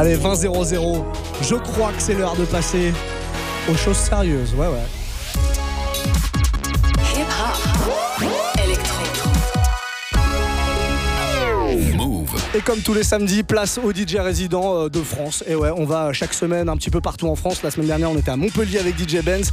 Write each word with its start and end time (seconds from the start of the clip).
Allez, 0.00 0.16
20-0-0. 0.16 1.02
Je 1.42 1.56
crois 1.56 1.90
que 1.90 2.00
c'est 2.00 2.14
l'heure 2.14 2.36
de 2.36 2.44
passer 2.44 2.92
aux 3.68 3.74
choses 3.74 3.96
sérieuses. 3.96 4.54
Ouais, 4.54 4.68
ouais. 4.68 4.97
Et 12.58 12.60
comme 12.60 12.80
tous 12.80 12.92
les 12.92 13.04
samedis, 13.04 13.44
place 13.44 13.78
au 13.80 13.92
DJ 13.92 14.16
résident 14.16 14.74
euh, 14.74 14.88
de 14.88 15.00
France. 15.00 15.44
Et 15.46 15.54
ouais, 15.54 15.70
on 15.76 15.84
va 15.84 16.12
chaque 16.12 16.34
semaine 16.34 16.68
un 16.68 16.76
petit 16.76 16.90
peu 16.90 17.00
partout 17.00 17.28
en 17.28 17.36
France. 17.36 17.62
La 17.62 17.70
semaine 17.70 17.86
dernière, 17.86 18.10
on 18.10 18.18
était 18.18 18.32
à 18.32 18.36
Montpellier 18.36 18.80
avec 18.80 18.98
DJ 18.98 19.22
Benz. 19.22 19.52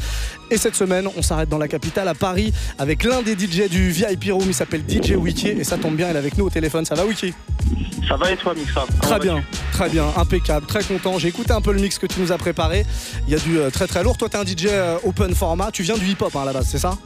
Et 0.49 0.57
cette 0.57 0.73
semaine, 0.73 1.07
on 1.15 1.21
s'arrête 1.21 1.47
dans 1.47 1.59
la 1.59 1.67
capitale, 1.67 2.07
à 2.07 2.15
Paris, 2.15 2.51
avec 2.79 3.03
l'un 3.03 3.21
des 3.21 3.33
DJ 3.33 3.69
du 3.69 3.91
VIP 3.91 4.31
Room. 4.31 4.45
Il 4.47 4.55
s'appelle 4.55 4.81
DJ 4.89 5.11
Wiki. 5.11 5.49
Et 5.49 5.63
ça 5.63 5.77
tombe 5.77 5.95
bien, 5.95 6.09
il 6.09 6.15
est 6.15 6.17
avec 6.17 6.35
nous 6.35 6.45
au 6.45 6.49
téléphone. 6.49 6.83
Ça 6.83 6.95
va, 6.95 7.05
Wiki 7.05 7.31
Ça 8.07 8.17
va 8.17 8.31
et 8.31 8.37
toi, 8.37 8.55
Mixa? 8.55 8.87
Très 9.03 9.19
bien, 9.19 9.43
très 9.71 9.89
bien, 9.89 10.05
impeccable, 10.17 10.65
très 10.65 10.83
content. 10.83 11.19
J'ai 11.19 11.27
écouté 11.27 11.51
un 11.53 11.61
peu 11.61 11.73
le 11.73 11.81
mix 11.81 11.99
que 11.99 12.07
tu 12.07 12.19
nous 12.19 12.31
as 12.31 12.39
préparé. 12.39 12.87
Il 13.27 13.33
y 13.33 13.35
a 13.35 13.39
du 13.39 13.59
euh, 13.59 13.69
très 13.69 13.85
très 13.85 14.03
lourd. 14.03 14.17
Toi, 14.17 14.29
t'es 14.29 14.37
un 14.37 14.45
DJ 14.45 14.65
euh, 14.65 14.97
open 15.03 15.35
format. 15.35 15.69
Tu 15.71 15.83
viens 15.83 15.95
du 15.95 16.07
hip-hop 16.07 16.35
hein, 16.35 16.41
à 16.41 16.45
la 16.45 16.53
base, 16.53 16.69
c'est 16.71 16.79
ça? 16.79 16.97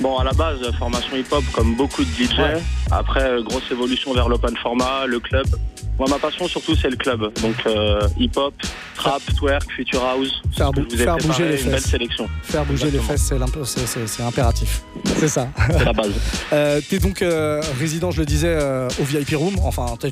Bon, 0.00 0.18
à 0.18 0.24
la 0.24 0.32
base, 0.32 0.58
formation 0.78 1.16
hip-hop 1.16 1.42
comme 1.54 1.74
beaucoup 1.74 2.04
de 2.04 2.10
DJ. 2.10 2.60
Après, 2.90 3.42
grosse 3.42 3.70
évolution 3.70 4.14
vers 4.14 4.28
l'open 4.28 4.56
format, 4.56 5.06
le 5.06 5.20
club. 5.20 5.46
Moi, 5.98 6.06
ma 6.08 6.18
passion 6.18 6.46
surtout, 6.46 6.74
c'est 6.76 6.90
le 6.90 6.96
club. 6.96 7.20
Donc, 7.42 7.56
euh, 7.66 8.00
hip-hop, 8.18 8.54
trap, 8.94 9.20
twerk, 9.36 9.70
future 9.72 10.02
house. 10.04 10.42
Faire, 10.56 10.70
bouger 10.72 11.48
les 11.48 11.62
une 11.62 11.70
belle 11.70 11.80
fesses. 11.80 11.90
sélection. 11.90 12.28
Faire 12.42 12.64
bouger 12.64 12.90
les 12.90 12.98
fesses, 12.98 13.32
c'est 14.06 14.22
impératif. 14.22 14.82
C'est 15.16 15.28
ça. 15.28 15.48
C'est 15.70 15.84
la 15.84 15.92
base. 15.92 16.12
Euh, 16.50 16.80
T'es 16.88 16.98
donc 16.98 17.20
euh, 17.20 17.60
résident, 17.78 18.10
je 18.10 18.20
le 18.20 18.24
disais, 18.26 18.48
euh, 18.48 18.88
au 19.00 19.04
VIP 19.04 19.34
Room. 19.36 19.56
Enfin, 19.64 19.86
tu 20.00 20.06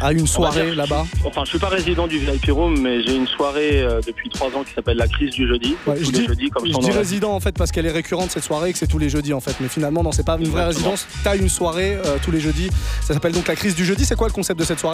as 0.00 0.12
une 0.12 0.26
soirée 0.28 0.74
là-bas. 0.76 1.04
Enfin, 1.24 1.42
je 1.44 1.50
suis 1.50 1.58
pas 1.58 1.68
résident 1.68 2.06
du 2.06 2.18
VIP 2.18 2.50
Room, 2.52 2.78
mais 2.80 3.02
j'ai 3.02 3.16
une 3.16 3.26
soirée 3.26 3.82
euh, 3.82 4.00
depuis 4.06 4.28
trois 4.28 4.46
ans 4.48 4.62
qui 4.62 4.72
s'appelle 4.74 4.96
la 4.96 5.08
crise 5.08 5.30
du 5.30 5.48
jeudi. 5.48 5.74
Ouais, 5.86 5.96
tous 5.96 6.04
je 6.04 6.12
les 6.12 6.18
dis, 6.20 6.26
jeudis, 6.26 6.50
comme 6.50 6.66
je 6.66 6.78
dis 6.78 6.90
résident 6.92 7.32
en 7.32 7.40
fait 7.40 7.56
parce 7.58 7.72
qu'elle 7.72 7.86
est 7.86 7.90
récurrente 7.90 8.30
cette 8.30 8.44
soirée 8.44 8.70
et 8.70 8.72
que 8.72 8.78
c'est 8.78 8.86
tous 8.86 8.98
les 8.98 9.08
jeudis 9.08 9.32
en 9.32 9.40
fait. 9.40 9.56
Mais 9.60 9.68
finalement, 9.68 10.02
non, 10.04 10.12
c'est 10.12 10.24
pas 10.26 10.36
une 10.38 10.48
vraie 10.48 10.66
Exactement. 10.66 10.90
résidence. 10.92 11.06
T'as 11.24 11.36
une 11.36 11.48
soirée 11.48 11.96
euh, 12.04 12.18
tous 12.22 12.30
les 12.30 12.40
jeudis. 12.40 12.70
Ça 13.02 13.14
s'appelle 13.14 13.32
donc 13.32 13.48
la 13.48 13.56
crise 13.56 13.74
du 13.74 13.84
jeudi. 13.84 14.04
C'est 14.04 14.16
quoi 14.16 14.28
le 14.28 14.32
concept 14.32 14.58
de 14.60 14.64
cette 14.64 14.78
soirée? 14.78 14.89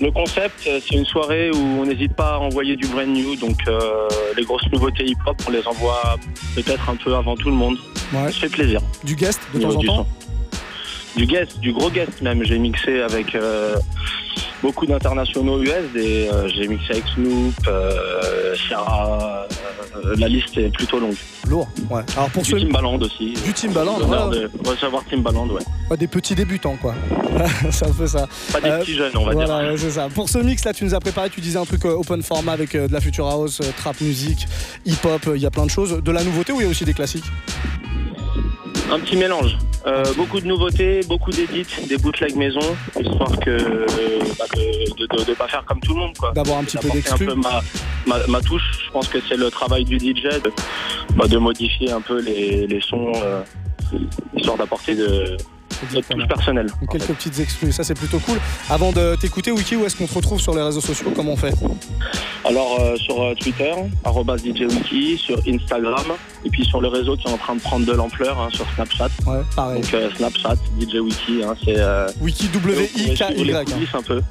Le 0.00 0.10
concept, 0.10 0.66
euh, 0.66 0.78
c'est 0.86 0.94
une 0.94 1.06
soirée 1.06 1.50
où 1.50 1.56
on 1.56 1.86
n'hésite 1.86 2.14
pas 2.14 2.34
à 2.34 2.38
envoyer 2.38 2.76
du 2.76 2.86
brand 2.86 3.08
new. 3.08 3.34
Donc, 3.36 3.56
euh, 3.66 4.08
les 4.36 4.44
grosses 4.44 4.70
nouveautés 4.70 5.04
hip-hop, 5.06 5.36
on 5.48 5.50
les 5.50 5.66
envoie 5.66 6.16
peut-être 6.54 6.90
un 6.90 6.96
peu 6.96 7.14
avant 7.14 7.34
tout 7.34 7.48
le 7.48 7.56
monde. 7.56 7.78
Ouais. 8.12 8.30
Ça 8.30 8.40
fait 8.40 8.48
plaisir. 8.50 8.80
Du 9.04 9.16
guest 9.16 9.40
de 9.54 9.60
temps 9.60 9.70
en 9.70 9.78
du 9.78 9.86
temps. 9.86 10.06
Du 11.16 11.26
guest, 11.26 11.58
du 11.60 11.72
gros 11.72 11.90
guest 11.90 12.20
même. 12.20 12.44
J'ai 12.44 12.58
mixé 12.58 13.00
avec 13.00 13.34
euh, 13.34 13.76
beaucoup 14.62 14.86
d'internationaux 14.86 15.62
US 15.62 15.70
euh, 15.96 16.48
j'ai 16.48 16.66
mixé 16.68 16.92
avec 16.92 17.04
Snoop, 17.14 17.54
euh, 17.68 18.54
Ciara. 18.56 19.46
euh, 20.04 20.14
la 20.18 20.28
liste 20.28 20.56
est 20.58 20.70
plutôt 20.70 20.98
longue. 21.00 21.14
Lourd. 21.48 21.68
Ouais. 21.90 22.02
Alors 22.16 22.30
pour 22.30 22.42
Du 22.42 22.50
ceux 22.50 22.58
Timbaland 22.60 22.98
aussi. 22.98 23.34
du 23.44 23.52
Timbaland, 23.52 23.98
ouais. 24.00 24.38
de 24.38 24.50
recevoir 24.68 25.04
Timbaland, 25.08 25.46
ouais. 25.48 25.62
Ouais, 25.90 25.96
des 25.96 26.06
petits 26.08 26.34
débutants 26.34 26.76
quoi. 26.80 26.94
c'est 27.70 27.86
un 27.86 27.92
peu 27.92 28.06
ça. 28.06 28.26
Pas 28.52 28.60
des 28.60 28.68
Euh, 28.68 28.78
petits 28.80 28.94
jeunes, 28.96 29.12
on 29.16 29.24
va 29.24 29.34
dire. 29.34 29.46
Voilà, 29.46 29.70
ouais, 29.70 29.76
c'est 29.78 29.90
ça. 29.92 30.08
Pour 30.12 30.28
ce 30.28 30.38
mix 30.38 30.64
là, 30.64 30.72
tu 30.72 30.84
nous 30.84 30.94
as 30.94 31.00
préparé, 31.00 31.30
tu 31.30 31.40
disais 31.40 31.58
un 31.58 31.64
truc 31.64 31.84
open 31.84 32.22
format 32.22 32.52
avec 32.52 32.72
de 32.76 32.92
la 32.92 33.00
future 33.00 33.26
house, 33.28 33.60
trap 33.76 34.00
music, 34.00 34.46
hip 34.84 35.04
hop, 35.04 35.28
il 35.34 35.40
y 35.40 35.46
a 35.46 35.50
plein 35.50 35.66
de 35.66 35.70
choses. 35.70 36.02
De 36.02 36.10
la 36.12 36.24
nouveauté 36.24 36.52
ou 36.52 36.60
il 36.60 36.64
y 36.64 36.66
a 36.66 36.70
aussi 36.70 36.84
des 36.84 36.94
classiques? 36.94 37.24
Un 38.92 38.98
petit 39.00 39.16
mélange. 39.16 39.56
Euh, 39.86 40.04
beaucoup 40.16 40.40
de 40.40 40.46
nouveautés, 40.46 41.00
beaucoup 41.08 41.30
d'édits, 41.30 41.86
des 41.88 41.96
bootlegs 41.96 42.34
maison, 42.34 42.76
histoire 42.98 43.38
que 43.38 43.86
bah, 44.36 44.44
de, 44.56 45.24
de 45.24 45.34
pas 45.34 45.46
faire 45.46 45.64
comme 45.64 45.78
tout 45.78 45.94
le 45.94 46.00
monde. 46.00 46.14
D'avoir 46.34 46.58
un 46.58 46.64
petit 46.64 46.76
peu 46.78 46.88
d'exclus. 46.90 47.26
ma, 47.36 47.60
ma, 48.06 48.26
ma 48.26 48.40
touche. 48.40 48.84
Je 48.84 48.90
pense 48.90 49.06
que 49.06 49.18
c'est 49.28 49.36
le 49.36 49.48
travail 49.48 49.84
du 49.84 49.96
DJ 49.96 50.24
de, 50.42 50.52
bah, 51.14 51.28
de 51.28 51.38
modifier 51.38 51.92
un 51.92 52.00
peu 52.00 52.20
les, 52.20 52.66
les 52.66 52.80
sons, 52.80 53.12
euh, 53.14 53.42
histoire 54.34 54.56
d'apporter 54.56 54.96
de, 54.96 55.36
Exactement. 55.84 56.24
Donc, 56.26 56.70
en 56.82 56.86
Quelques 56.86 57.04
fait. 57.04 57.12
petites 57.14 57.38
exclus, 57.40 57.72
ça 57.72 57.84
c'est 57.84 57.94
plutôt 57.94 58.18
cool. 58.20 58.38
Avant 58.70 58.92
de 58.92 59.16
t'écouter, 59.16 59.50
Wiki, 59.52 59.76
où 59.76 59.84
est-ce 59.84 59.96
qu'on 59.96 60.06
te 60.06 60.14
retrouve 60.14 60.40
sur 60.40 60.54
les 60.54 60.62
réseaux 60.62 60.80
sociaux? 60.80 61.12
Comment 61.14 61.32
on 61.32 61.36
fait? 61.36 61.54
Alors 62.44 62.78
euh, 62.80 62.96
sur 62.96 63.22
euh, 63.22 63.34
Twitter, 63.34 63.72
DJWiki, 64.04 65.18
sur 65.18 65.38
Instagram, 65.48 66.04
et 66.44 66.50
puis 66.50 66.64
sur 66.64 66.80
le 66.80 66.88
réseau 66.88 67.16
qui 67.16 67.26
est 67.26 67.30
en 67.30 67.38
train 67.38 67.54
de 67.56 67.60
prendre 67.60 67.86
de 67.86 67.92
l'ampleur, 67.92 68.38
hein, 68.40 68.48
sur 68.52 68.66
Snapchat. 68.74 69.08
Ouais, 69.26 69.40
pareil. 69.54 69.80
Donc 69.80 69.94
euh, 69.94 70.10
Snapchat, 70.16 70.54
DJWiki, 70.80 71.42
hein, 71.44 71.54
c'est... 71.64 71.74
Euh, 71.78 72.08
Wiki 72.20 72.48
W-I-K-Y. 72.48 73.52
hein. 73.54 73.64
un 73.94 74.02
peu. 74.02 74.22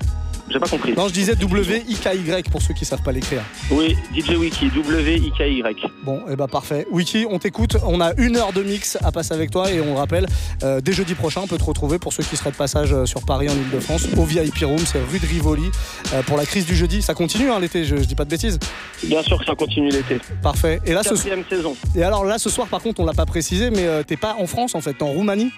J'ai 0.49 0.59
pas 0.59 0.67
compris. 0.67 0.93
Non, 0.95 1.07
je 1.07 1.13
disais 1.13 1.35
W-I-K-Y 1.35 2.49
pour 2.51 2.61
ceux 2.61 2.73
qui 2.73 2.85
savent 2.85 3.01
pas 3.01 3.11
l'écrire. 3.11 3.41
Oui, 3.71 3.97
DJ 4.15 4.31
Wiki, 4.37 4.69
W-I-K-Y. 4.69 5.87
Bon, 6.03 6.21
et 6.29 6.35
bah 6.35 6.47
parfait. 6.47 6.85
Wiki, 6.91 7.25
on 7.29 7.39
t'écoute. 7.39 7.77
On 7.85 7.99
a 7.99 8.13
une 8.17 8.37
heure 8.37 8.53
de 8.53 8.61
mix 8.61 8.97
à 9.03 9.11
passer 9.11 9.33
avec 9.33 9.49
toi 9.51 9.71
et 9.71 9.81
on 9.81 9.93
le 9.93 9.99
rappelle, 9.99 10.27
euh, 10.63 10.81
dès 10.81 10.93
jeudi 10.93 11.15
prochain, 11.15 11.41
on 11.43 11.47
peut 11.47 11.57
te 11.57 11.63
retrouver 11.63 11.97
pour 11.99 12.13
ceux 12.13 12.23
qui 12.23 12.37
seraient 12.37 12.51
de 12.51 12.55
passage 12.55 12.93
euh, 12.93 13.05
sur 13.05 13.25
Paris 13.25 13.49
en 13.49 13.53
Ile-de-France 13.53 14.05
au 14.17 14.23
VIP 14.23 14.59
Room, 14.63 14.77
c'est 14.79 14.99
rue 15.11 15.19
de 15.19 15.25
Rivoli 15.25 15.69
euh, 16.13 16.21
pour 16.23 16.37
la 16.37 16.45
crise 16.45 16.65
du 16.65 16.75
jeudi. 16.75 17.01
Ça 17.01 17.13
continue 17.13 17.49
hein, 17.49 17.59
l'été, 17.59 17.83
je, 17.83 17.95
je 17.97 18.03
dis 18.03 18.15
pas 18.15 18.25
de 18.25 18.29
bêtises. 18.29 18.59
Bien 19.03 19.23
sûr 19.23 19.39
que 19.39 19.45
ça 19.45 19.55
continue 19.55 19.89
l'été. 19.89 20.19
Parfait. 20.43 20.79
Et 20.85 20.93
là, 20.93 21.01
ce, 21.03 21.09
Quatrième 21.09 21.43
saison. 21.49 21.75
et 21.95 22.03
alors 22.03 22.23
là, 22.23 22.37
ce 22.37 22.49
soir, 22.49 22.67
par 22.67 22.81
contre, 22.81 22.99
on 23.01 23.05
l'a 23.05 23.13
pas 23.13 23.25
précisé, 23.25 23.71
mais 23.71 23.87
euh, 23.87 24.03
t'es 24.03 24.17
pas 24.17 24.35
en 24.39 24.45
France 24.47 24.75
en 24.75 24.81
fait, 24.81 24.93
t'es 24.93 25.03
en 25.03 25.11
Roumanie? 25.11 25.51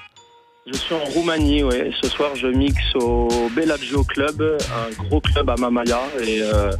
Je 0.67 0.73
suis 0.73 0.94
en 0.94 1.03
Roumanie, 1.05 1.63
ouais. 1.63 1.91
Ce 2.01 2.09
soir, 2.09 2.35
je 2.35 2.47
mixe 2.47 2.94
au 2.95 3.29
Bellagio 3.55 4.03
Club, 4.03 4.41
un 4.41 5.03
gros 5.03 5.22
club 5.22 5.50
à 5.50 5.55
Mamaya, 5.55 6.01
et 6.22 6.41
euh, 6.41 6.73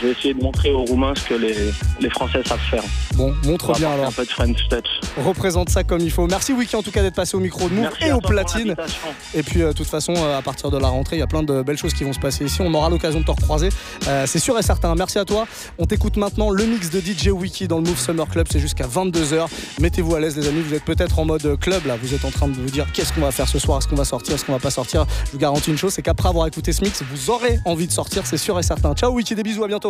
je 0.00 0.06
vais 0.06 0.12
essayer 0.12 0.34
de 0.34 0.42
montrer 0.42 0.70
aux 0.72 0.84
Roumains 0.84 1.12
ce 1.14 1.24
que 1.28 1.34
les, 1.34 1.54
les 2.00 2.10
Français 2.10 2.40
savent 2.46 2.58
faire. 2.70 2.82
Bon, 3.14 3.34
On 3.44 3.48
montre 3.48 3.72
bien 3.76 3.90
alors. 3.92 4.06
Un 4.06 4.12
peu 4.12 4.24
de 4.24 4.30
French 4.30 4.68
touch. 4.68 4.86
Représente 5.24 5.68
ça 5.68 5.84
comme 5.84 6.00
il 6.00 6.10
faut. 6.10 6.26
Merci 6.26 6.52
Wiki 6.52 6.76
en 6.76 6.82
tout 6.82 6.90
cas 6.90 7.02
d'être 7.02 7.14
passé 7.14 7.36
au 7.36 7.40
micro 7.40 7.68
de 7.68 7.74
Move 7.74 7.90
et 8.00 8.10
à 8.10 8.16
au 8.16 8.20
toi 8.20 8.20
pour 8.20 8.30
platine. 8.30 8.68
l'invitation. 8.68 9.08
Et 9.34 9.42
puis, 9.42 9.62
euh, 9.62 9.68
de 9.68 9.72
toute 9.72 9.86
façon, 9.88 10.14
euh, 10.16 10.38
à 10.38 10.42
partir 10.42 10.70
de 10.70 10.78
la 10.78 10.88
rentrée, 10.88 11.16
il 11.16 11.18
y 11.18 11.22
a 11.22 11.26
plein 11.26 11.42
de 11.42 11.62
belles 11.62 11.76
choses 11.76 11.92
qui 11.94 12.04
vont 12.04 12.12
se 12.12 12.18
passer 12.20 12.44
ici. 12.46 12.60
On 12.62 12.72
aura 12.74 12.88
l'occasion 12.88 13.20
de 13.20 13.24
te 13.24 13.30
recroiser. 13.30 13.68
Euh, 14.08 14.24
c'est 14.26 14.38
sûr 14.38 14.58
et 14.58 14.62
certain. 14.62 14.94
Merci 14.94 15.18
à 15.18 15.24
toi. 15.24 15.46
On 15.78 15.84
t'écoute 15.86 16.16
maintenant 16.16 16.50
le 16.50 16.64
mix 16.64 16.90
de 16.90 17.00
DJ 17.00 17.28
Wiki 17.28 17.68
dans 17.68 17.78
le 17.78 17.84
Move 17.84 17.98
Summer 17.98 18.26
Club. 18.28 18.46
C'est 18.50 18.60
jusqu'à 18.60 18.86
22h. 18.86 19.46
Mettez-vous 19.80 20.14
à 20.14 20.20
l'aise, 20.20 20.36
les 20.36 20.48
amis. 20.48 20.60
Vous 20.62 20.74
êtes 20.74 20.84
peut-être 20.84 21.18
en 21.18 21.24
mode 21.24 21.58
club 21.60 21.86
là. 21.86 21.96
Vous 22.02 22.14
êtes 22.14 22.24
en 22.24 22.30
train 22.30 22.48
de 22.48 22.54
vous 22.54 22.70
dire 22.70 22.86
qu'est-ce 22.92 23.12
qu'on 23.12 23.20
va 23.22 23.32
faire 23.32 23.48
ce 23.48 23.58
soir? 23.58 23.78
Est-ce 23.78 23.88
qu'on 23.88 23.96
va 23.96 24.04
sortir? 24.04 24.34
Est-ce 24.34 24.44
qu'on 24.44 24.52
va 24.52 24.58
pas 24.58 24.70
sortir? 24.70 25.04
Je 25.26 25.32
vous 25.32 25.38
garantis 25.38 25.70
une 25.70 25.78
chose 25.78 25.92
c'est 25.92 26.02
qu'après 26.02 26.28
avoir 26.28 26.46
écouté 26.46 26.72
ce 26.72 26.82
mix, 26.84 27.02
vous 27.10 27.30
aurez 27.30 27.58
envie 27.64 27.86
de 27.86 27.92
sortir. 27.92 28.22
C'est 28.26 28.36
sûr 28.38 28.58
et 28.58 28.62
certain. 28.62 28.94
Ciao 28.94 29.12
Wiki, 29.12 29.34
des 29.34 29.42
bisous. 29.42 29.64
À 29.64 29.68
bientôt. 29.68 29.89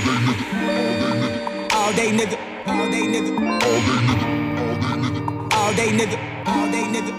Nigga. 0.00 1.72
All 1.72 1.92
day, 1.92 2.10
nigga. 2.12 2.36
All 2.66 2.90
day, 2.90 3.06
nigga. 3.06 3.32
All 3.62 3.80
day, 3.82 3.98
nigga. 3.98 5.46
All 5.52 5.72
day, 5.72 5.90
nigga. 5.90 6.18
All 6.46 6.70
day, 6.70 6.84
nigga. 6.94 7.12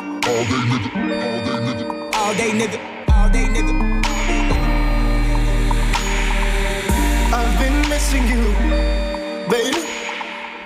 All 2.14 2.34
day, 2.34 2.52
nigga. 2.52 2.80
All 3.14 3.30
day, 3.30 3.46
nigga. 3.56 3.74
I've 7.34 7.60
been 7.60 7.90
missing 7.90 8.28
you, 8.28 8.44
baby. 9.50 9.82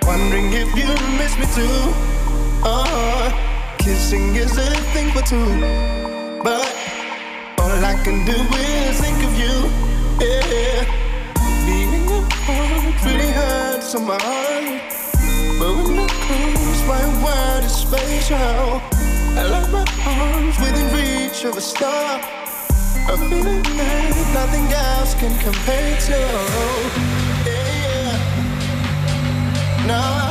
Wondering 0.06 0.52
if 0.52 0.68
you 0.76 0.90
miss 1.18 1.36
me 1.38 1.46
too. 1.56 1.92
Uh, 2.64 3.30
kissing 3.78 4.36
is 4.36 4.56
a 4.58 4.70
thing 4.92 5.10
for 5.12 5.22
two, 5.22 5.46
but 6.44 6.68
all 7.58 7.84
I 7.84 7.94
can 8.04 8.24
do 8.24 8.36
is 8.58 9.00
think 9.00 9.18
of 9.24 9.34
you. 9.38 9.70
Yeah, 10.20 11.01
really 13.04 13.30
hurts 13.32 13.94
on 13.94 14.06
my 14.06 14.18
heart. 14.20 14.82
But 15.58 15.70
when 15.76 15.98
I 15.98 16.06
close 16.26 16.82
my 16.86 17.04
world 17.24 17.64
is 17.64 17.74
spatial, 17.74 18.80
I 19.38 19.42
like 19.54 19.70
my 19.70 19.84
arms 20.06 20.58
within 20.58 20.88
reach 20.94 21.44
of 21.44 21.56
a 21.56 21.60
star. 21.60 22.20
A 23.08 23.16
feeling 23.18 23.62
that 23.62 24.30
nothing 24.32 24.66
else 24.72 25.14
can 25.14 25.36
compare 25.42 25.96
to. 26.08 26.20
Yeah, 27.46 28.16
yeah, 29.86 30.21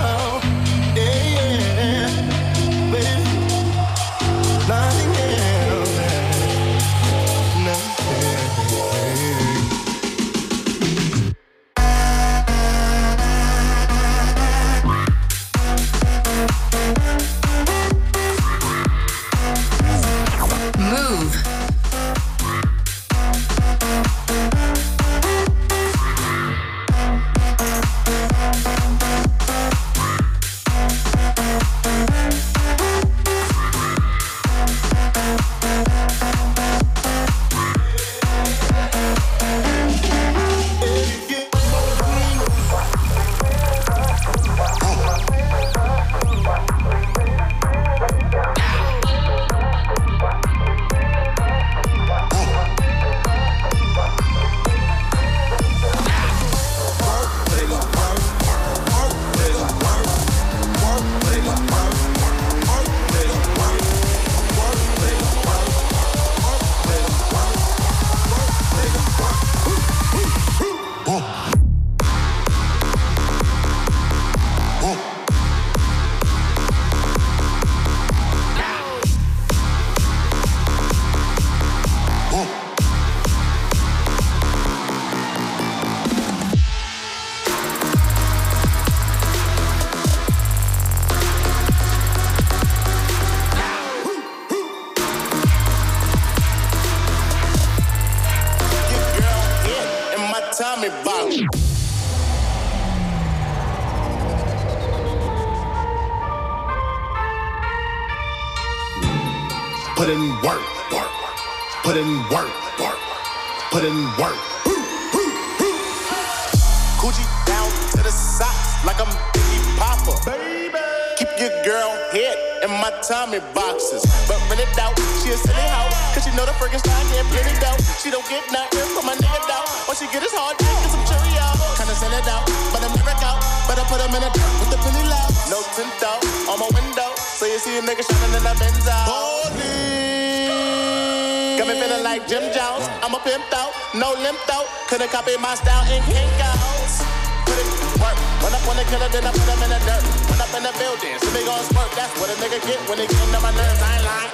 Jones. 143.24 143.34
I'm 143.34 143.38
a 143.38 143.38
pimp 143.38 143.54
out, 143.54 143.74
no 143.96 144.14
limp 144.22 144.40
out. 144.52 144.66
Couldn't 144.88 145.12
copy 145.12 145.38
my 145.38 145.56
style 145.56 145.86
in 145.92 146.02
Kinko's. 146.04 147.02
Put 147.46 147.58
it 147.58 147.68
work. 148.00 148.18
Run 148.42 148.54
up 148.54 148.68
on 148.68 148.78
the 148.78 148.86
killer, 148.90 149.10
then 149.10 149.26
I 149.26 149.32
put 149.32 149.48
him 149.48 149.64
in 149.64 149.70
the 149.70 149.80
dirt. 149.86 150.04
Run 150.30 150.42
up 150.42 150.54
in 150.56 150.64
the 150.64 150.74
building, 150.80 151.18
so 151.20 151.30
they 151.32 151.46
gon' 151.46 151.64
spark. 151.66 151.92
That's 151.96 152.14
what 152.20 152.30
a 152.30 152.36
nigga 152.42 152.60
get 152.66 152.80
when 152.90 152.98
they 152.98 153.08
get 153.08 153.22
into 153.22 153.40
my 153.42 153.52
nerves. 153.52 153.82
I 153.82 153.96
ain't 153.98 154.06
lying. 154.06 154.32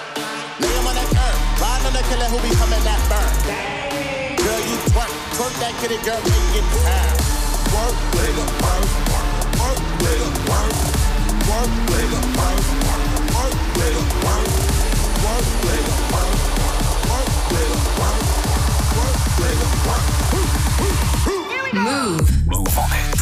Nigga 0.60 0.80
on 0.88 0.96
that 0.96 1.10
curb. 1.12 1.36
Ride 1.62 1.86
on 1.86 1.94
the 1.94 2.04
killer 2.08 2.28
who 2.32 2.38
be 2.42 2.52
coming 2.56 2.84
that 2.84 3.02
burn. 3.12 3.32
Girl, 4.38 4.62
you 4.64 4.78
twerk. 4.92 5.12
Twerk 5.36 5.54
that 5.60 5.74
kitty, 5.82 6.00
girl, 6.04 6.20
make 6.24 6.56
it 6.58 6.66
turn. 6.84 7.16
Work, 7.74 7.98
nigga, 8.16 8.46
work. 8.64 8.88
Work, 9.62 9.80
nigga, 10.02 10.30
work. 10.48 10.74
Work, 11.48 11.72
nigga, 11.92 12.20
work. 12.38 12.64
Work, 13.36 13.56
nigga, 13.78 14.04
work. 14.26 14.48
Work, 15.24 15.48
nigga, 15.66 15.94
work. 16.14 16.32
Work, 17.08 17.32
nigga, 17.52 17.80
work. 18.00 18.27
Move. 21.74 22.48
Move 22.48 22.78
on 22.78 22.90
it. 22.92 23.17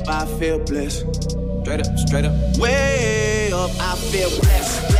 up, 0.00 0.08
I 0.08 0.26
feel 0.38 0.58
blessed. 0.58 1.32
Straight 1.62 1.80
up, 1.86 1.98
straight 1.98 2.24
up. 2.24 2.56
Way 2.58 3.50
up, 3.52 3.70
I 3.78 3.96
feel 3.96 4.30
blessed. 4.40 4.99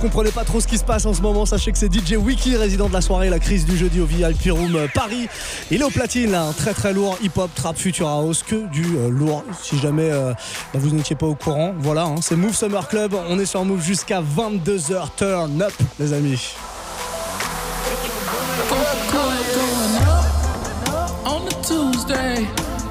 comprenez 0.00 0.30
pas 0.30 0.44
trop 0.44 0.60
ce 0.60 0.66
qui 0.66 0.78
se 0.78 0.84
passe 0.84 1.04
en 1.04 1.12
ce 1.12 1.20
moment, 1.20 1.44
sachez 1.44 1.72
que 1.72 1.78
c'est 1.78 1.92
DJ 1.92 2.14
Wiki, 2.14 2.56
résident 2.56 2.88
de 2.88 2.92
la 2.92 3.02
soirée 3.02 3.28
La 3.28 3.38
Crise 3.38 3.66
du 3.66 3.76
jeudi 3.76 4.00
au 4.00 4.06
VIP 4.06 4.50
Room 4.50 4.74
euh, 4.74 4.88
Paris. 4.92 5.28
Il 5.70 5.82
est 5.82 5.84
au 5.84 5.90
platine, 5.90 6.30
là, 6.30 6.44
un 6.44 6.52
très 6.52 6.72
très 6.72 6.94
lourd 6.94 7.18
hip-hop, 7.22 7.50
trap, 7.54 7.76
future 7.76 8.08
house, 8.08 8.42
que 8.42 8.66
du 8.70 8.96
euh, 8.96 9.10
lourd. 9.10 9.44
Si 9.62 9.78
jamais 9.78 10.10
euh, 10.10 10.32
bah, 10.72 10.80
vous 10.80 10.90
n'étiez 10.90 11.16
pas 11.16 11.26
au 11.26 11.34
courant, 11.34 11.74
voilà, 11.78 12.04
hein. 12.04 12.16
c'est 12.22 12.36
Move 12.36 12.54
Summer 12.54 12.88
Club. 12.88 13.14
On 13.28 13.38
est 13.38 13.44
sur 13.44 13.64
Move 13.64 13.82
jusqu'à 13.82 14.22
22h. 14.22 15.08
Turn 15.16 15.62
up, 15.62 15.72
les 15.98 16.12
amis. 16.12 16.54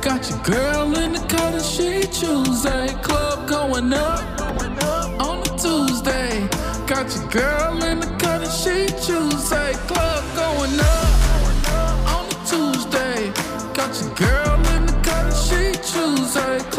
Got 0.02 0.30
your 0.30 0.40
girl 0.44 0.96
in 0.96 1.12
the. 1.12 1.20
Club 3.02 3.48
going 3.48 3.94
up. 3.94 4.39
Got 7.00 7.16
your 7.16 7.28
girl 7.30 7.84
in 7.86 8.02
the 8.02 8.08
cut 8.20 8.42
and 8.42 8.52
she 8.52 8.86
choose 9.02 9.54
a 9.54 9.72
Club 9.88 10.24
going 10.36 10.78
up 10.82 12.10
on 12.12 12.26
a 12.28 12.46
Tuesday. 12.46 13.32
Got 13.74 13.98
your 14.02 14.14
girl 14.16 14.76
in 14.76 14.86
the 14.86 15.00
cut 15.02 15.28
and 15.28 15.34
she 15.34 15.80
choose 15.82 16.36
Tuesday. 16.36 16.79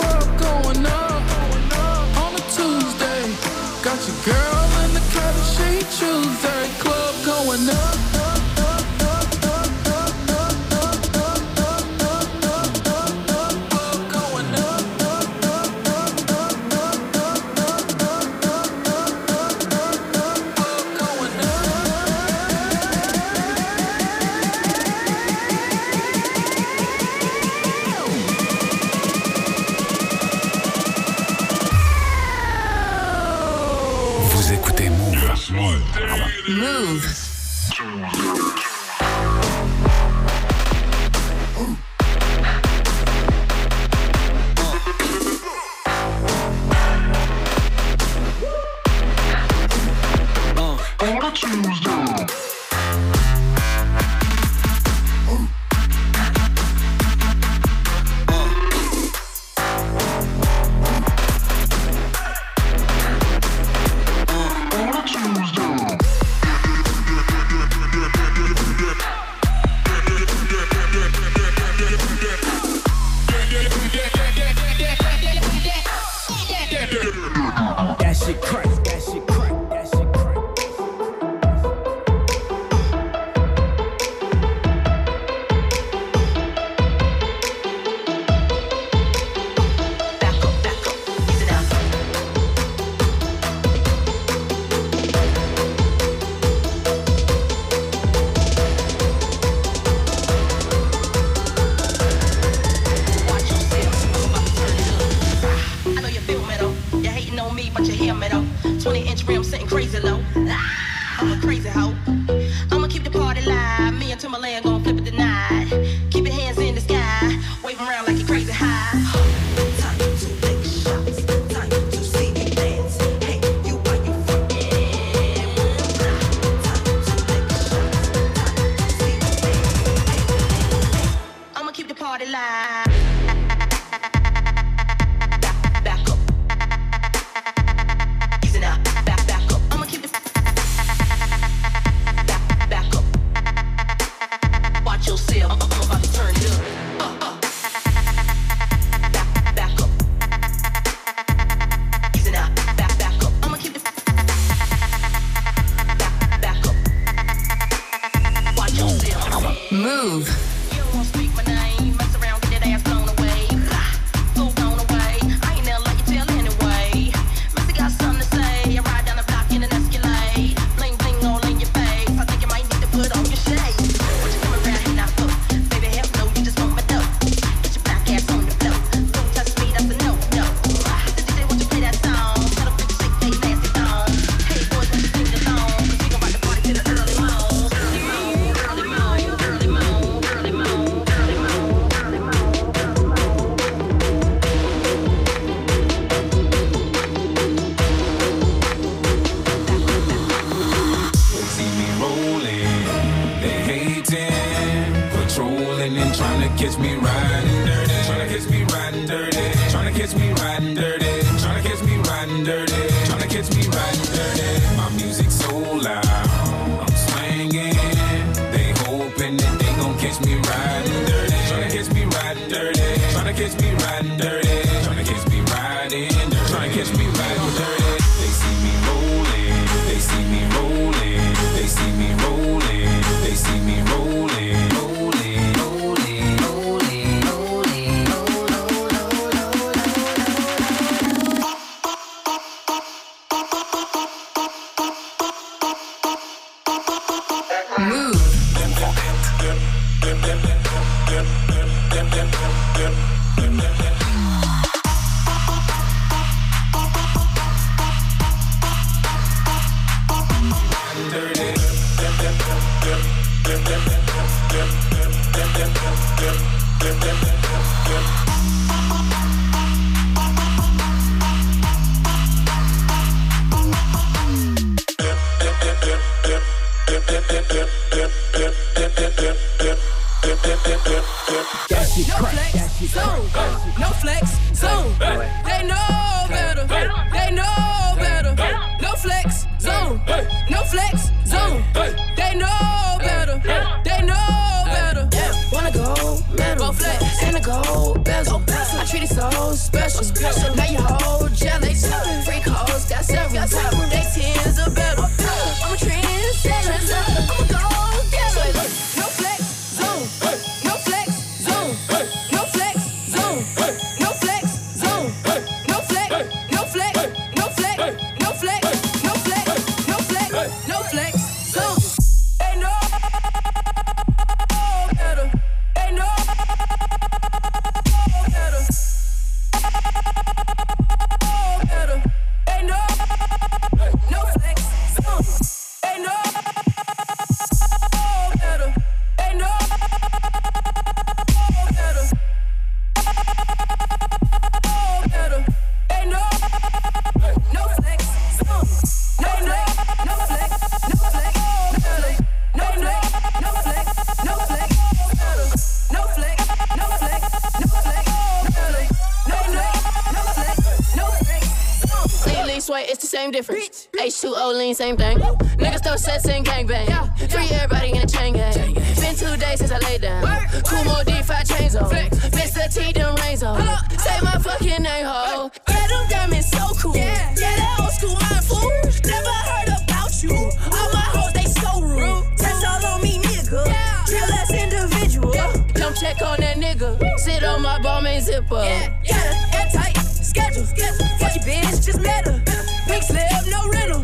Same 363.20 363.32
difference. 363.32 363.88
H2O 363.92 364.56
lean, 364.56 364.74
same 364.74 364.96
thing. 364.96 365.18
Niggas 365.18 365.84
throw 365.84 365.96
sets 365.96 366.26
and 366.26 366.42
gangbang. 366.42 366.88
Free 367.30 367.54
everybody 367.54 367.90
in 367.90 368.00
the 368.00 368.06
chain 368.06 368.32
gang. 368.32 368.72
Been 368.72 369.14
two 369.14 369.36
days 369.36 369.58
since 369.58 369.70
I 369.70 369.78
laid 369.80 370.00
down. 370.00 370.22
Cool 370.64 370.84
more 370.84 371.04
D5 371.04 371.54
chains 371.54 371.76
on. 371.76 371.90
Mr. 371.90 372.72
T, 372.72 372.94
them 372.94 373.14
rains 373.16 373.42
on. 373.42 373.60
Say 373.98 374.18
my 374.22 374.38
fucking 374.40 374.82
name, 374.82 375.04
ho. 375.04 375.50
Yeah, 375.68 375.86
them 375.88 376.08
diamonds 376.08 376.50
so 376.50 376.66
cool. 376.80 376.96
Yeah, 376.96 377.34
that 377.34 377.76
old 377.78 377.92
school 377.92 378.16
mind 378.16 378.42
fool. 378.42 378.72
Never 379.04 379.36
heard 379.52 379.68
about 379.68 380.22
you. 380.22 380.32
All 380.72 380.88
my 380.96 381.04
hoes, 381.12 381.32
they 381.34 381.44
so 381.44 381.82
rude. 381.82 382.24
Test 382.38 382.64
all 382.64 382.86
on 382.86 383.02
me, 383.02 383.18
nigga. 383.18 383.66
Real 384.08 384.32
ass 384.32 384.50
individual. 384.50 385.32
Come 385.74 385.92
check 385.92 386.22
on 386.22 386.40
that 386.40 386.56
nigga. 386.56 386.96
Sit 387.18 387.44
on 387.44 387.60
my 387.60 387.78
Balmain 387.80 388.22
zipper. 388.22 388.48
Got 388.48 389.26
a 389.26 389.58
airtight 389.58 389.96
schedule. 390.24 390.64
Fuck 390.64 391.36
your 391.36 391.44
bitch, 391.44 391.84
just 391.84 392.00
met 392.00 392.26
her. 392.26 392.79
Pink 392.90 393.04
slip, 393.04 393.22
no 393.48 393.68
rental. 393.68 394.02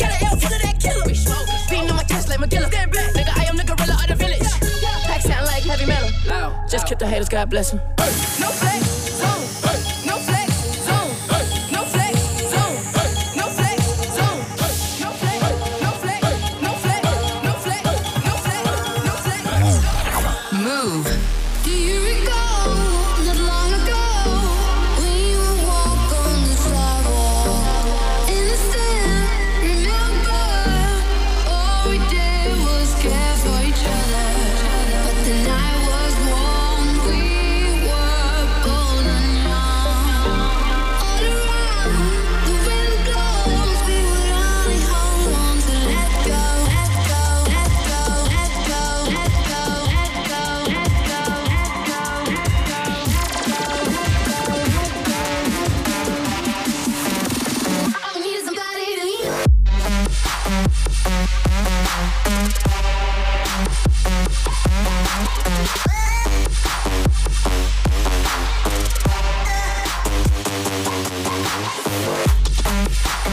Got 0.00 0.10
an 0.10 0.26
L 0.26 0.36
full 0.36 0.52
of 0.52 0.62
that 0.62 0.76
killer. 0.82 1.04
Beating 1.70 1.90
on 1.90 1.96
my 1.96 2.02
chest 2.02 2.28
like 2.28 2.40
McGilla. 2.40 2.68
Nigga, 2.68 3.38
I 3.38 3.44
am 3.44 3.56
the 3.56 3.62
gorilla 3.62 3.94
of 3.94 4.08
the 4.08 4.16
village. 4.16 4.42
Pack 5.06 5.20
sound 5.22 5.46
like 5.46 5.62
heavy 5.62 5.86
metal. 5.86 6.10
Just 6.68 6.88
keep 6.88 6.98
the 6.98 7.06
haters, 7.06 7.28
God 7.28 7.48
bless 7.48 7.70
them. 7.70 7.80
No 8.40 8.48
flex, 8.50 8.84
zone. 9.20 9.83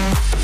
What 0.01 0.40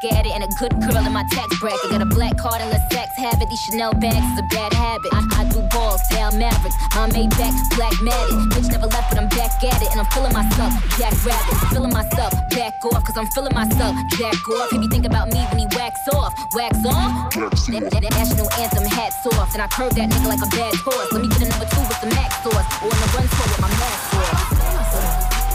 back 0.00 0.12
at 0.12 0.26
it, 0.26 0.32
and 0.32 0.44
a 0.44 0.48
good 0.58 0.72
girl 0.80 1.04
in 1.04 1.12
my 1.12 1.24
tax 1.30 1.58
bracket. 1.58 1.90
Got 1.90 2.02
a 2.02 2.06
black 2.06 2.36
card 2.38 2.60
and 2.60 2.72
a 2.72 2.80
sex 2.90 3.16
habit. 3.16 3.48
These 3.48 3.60
Chanel 3.60 3.92
bags 3.94 4.16
is 4.16 4.38
a 4.38 4.46
bad 4.48 4.72
habit. 4.72 5.12
I, 5.12 5.20
I 5.40 5.44
do 5.48 5.60
balls, 5.70 6.00
Dallas 6.08 6.34
Mavericks. 6.34 6.76
My 6.94 7.08
Maybach, 7.08 7.54
black 7.76 7.94
matted. 8.02 8.38
Bitch 8.52 8.70
never 8.70 8.86
left, 8.86 9.10
but 9.10 9.18
I'm 9.18 9.28
back 9.28 9.62
at 9.64 9.82
it, 9.82 9.90
and 9.90 10.00
I'm 10.00 10.06
feeling 10.06 10.32
myself. 10.32 10.72
Jack 10.98 11.14
Rabbit, 11.24 11.56
feeling 11.70 11.92
myself. 11.92 12.32
Back 12.50 12.84
off, 12.84 13.04
cause 13.04 13.16
I'm 13.16 13.26
feeling 13.28 13.54
myself. 13.54 13.96
Jack 14.18 14.36
off. 14.48 14.70
He 14.70 14.78
be 14.78 14.88
think 14.88 15.06
about 15.06 15.28
me 15.32 15.40
when 15.50 15.58
he 15.58 15.66
wax 15.76 16.08
off. 16.14 16.34
Wax 16.54 16.76
on? 16.86 17.30
That, 17.70 17.90
that, 17.90 18.02
that 18.02 18.12
national 18.16 18.50
anthem, 18.58 18.84
hats 18.84 19.26
off. 19.26 19.52
And 19.54 19.62
I 19.62 19.68
curve 19.68 19.94
that 19.94 20.10
nigga 20.10 20.26
like 20.26 20.42
a 20.42 20.50
bad 20.50 20.74
horse. 20.80 21.12
Let 21.12 21.22
me 21.22 21.28
get 21.28 21.42
a 21.42 21.48
number 21.48 21.66
two 21.66 21.82
with 21.88 22.00
the 22.00 22.08
max 22.14 22.36
sauce. 22.42 22.68
Or 22.82 22.88
on 22.88 22.98
the 23.00 23.08
run 23.16 23.26
tour 23.28 23.46
with 23.48 23.60
my 23.60 23.68
mask 23.68 24.14
off. 24.16 24.48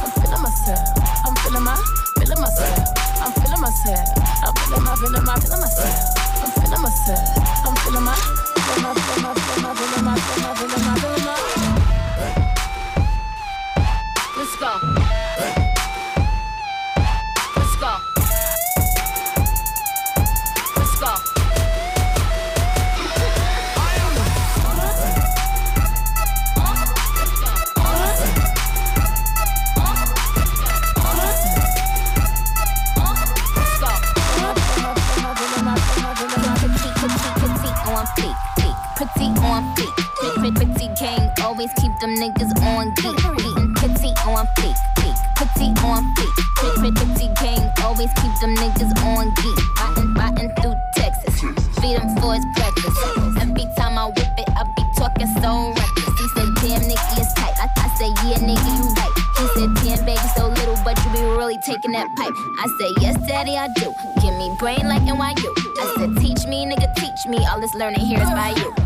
I'm 0.05 0.11
feeling 0.21 0.41
myself. 0.41 1.25
I'm 1.25 1.35
feeling 1.35 1.63
my, 1.63 1.73
myself. 1.73 2.15
I'm 2.15 2.21
feeling 2.21 2.41
myself. 2.41 2.84
I'm 3.65 3.73
feeling 3.73 4.83
my, 4.83 4.95
feeling 4.95 5.23
my, 5.25 5.39
feeling 5.39 5.59
myself. 5.59 6.13
I'm 6.43 6.51
feeling 6.51 6.81
myself. 6.83 7.65
I'm 7.65 7.75
feeling 7.77 8.03
my, 8.03 8.13
feeling 8.13 8.83
my, 8.83 8.93
feeling 8.93 9.23
my, 9.23 9.44
on 42.85 42.93
deep, 42.95 43.15
beating 43.37 43.73
pretty 43.73 44.13
on 44.29 44.47
peak, 44.57 44.75
peak, 44.97 45.15
pretty 45.35 45.69
on 45.81 46.13
peak. 46.15 46.29
Pretty 46.55 47.27
gang, 47.41 47.71
always 47.83 48.09
keep 48.21 48.33
them 48.41 48.55
niggas 48.55 48.91
on 49.03 49.33
geek, 49.35 49.59
Riding, 49.79 50.13
riding 50.13 50.51
through 50.61 50.75
Texas, 50.95 51.41
feed 51.79 51.97
them 51.97 52.15
for 52.17 52.33
his 52.35 52.45
breakfast. 52.55 52.97
Every 53.39 53.65
time 53.77 53.97
I 53.97 54.05
whip 54.07 54.33
it, 54.37 54.49
I 54.55 54.63
be 54.75 54.83
talking 54.97 55.27
so 55.41 55.69
reckless. 55.69 56.19
He 56.19 56.27
said, 56.35 56.49
damn, 56.61 56.81
nigga, 56.81 57.19
it's 57.19 57.33
tight. 57.33 57.53
I, 57.61 57.69
I 57.77 57.87
said, 57.97 58.13
yeah, 58.25 58.39
nigga, 58.41 58.69
you 58.77 58.87
right. 58.93 59.13
He 59.37 59.45
said, 59.59 59.73
damn, 59.83 60.05
baby, 60.05 60.27
so 60.35 60.47
little, 60.47 60.77
but 60.83 60.97
you 61.05 61.11
be 61.11 61.21
really 61.21 61.57
taking 61.65 61.91
that 61.91 62.07
pipe. 62.15 62.33
I 62.59 62.67
said, 62.79 63.03
yes, 63.03 63.27
daddy, 63.27 63.57
I 63.57 63.67
do. 63.75 63.93
Give 64.21 64.33
me 64.35 64.55
brain 64.59 64.87
like 64.87 65.01
NYU. 65.03 65.49
I 65.79 65.93
said, 65.97 66.17
teach 66.17 66.45
me, 66.47 66.65
nigga, 66.65 66.93
teach 66.95 67.25
me. 67.27 67.45
All 67.45 67.59
this 67.59 67.73
learning 67.75 68.01
here 68.01 68.21
is 68.21 68.29
by 68.29 68.53
you. 68.57 68.84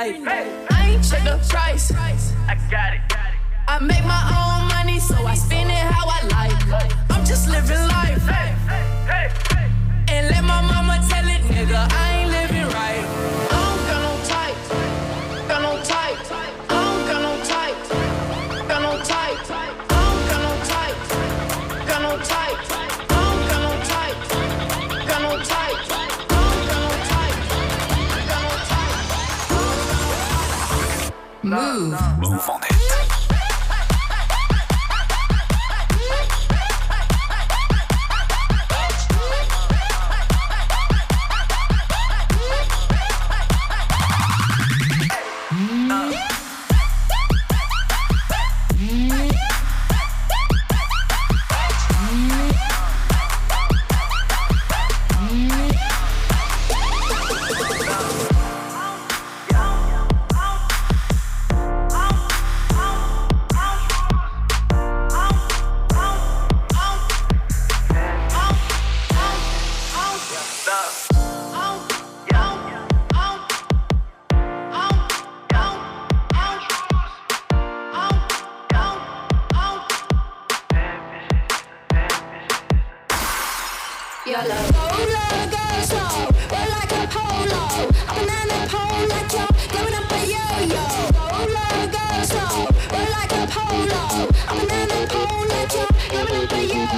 I 0.00 0.90
ain't 0.92 1.02
check 1.02 1.24
the 1.24 1.44
price. 1.48 1.90
I 1.90 2.54
got 2.70 2.94
it. 2.94 3.00
I 3.66 3.80
make 3.80 4.04
my 4.04 4.42
own. 4.42 4.47
Move 31.78 32.50
on 32.50 32.62
it. 32.64 32.67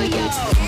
Renegades. 0.00 0.59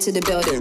Off 0.00 0.06
when 0.06 0.16
I 0.16 0.20
enter 0.20 0.20
the 0.20 0.20
building. 0.26 0.60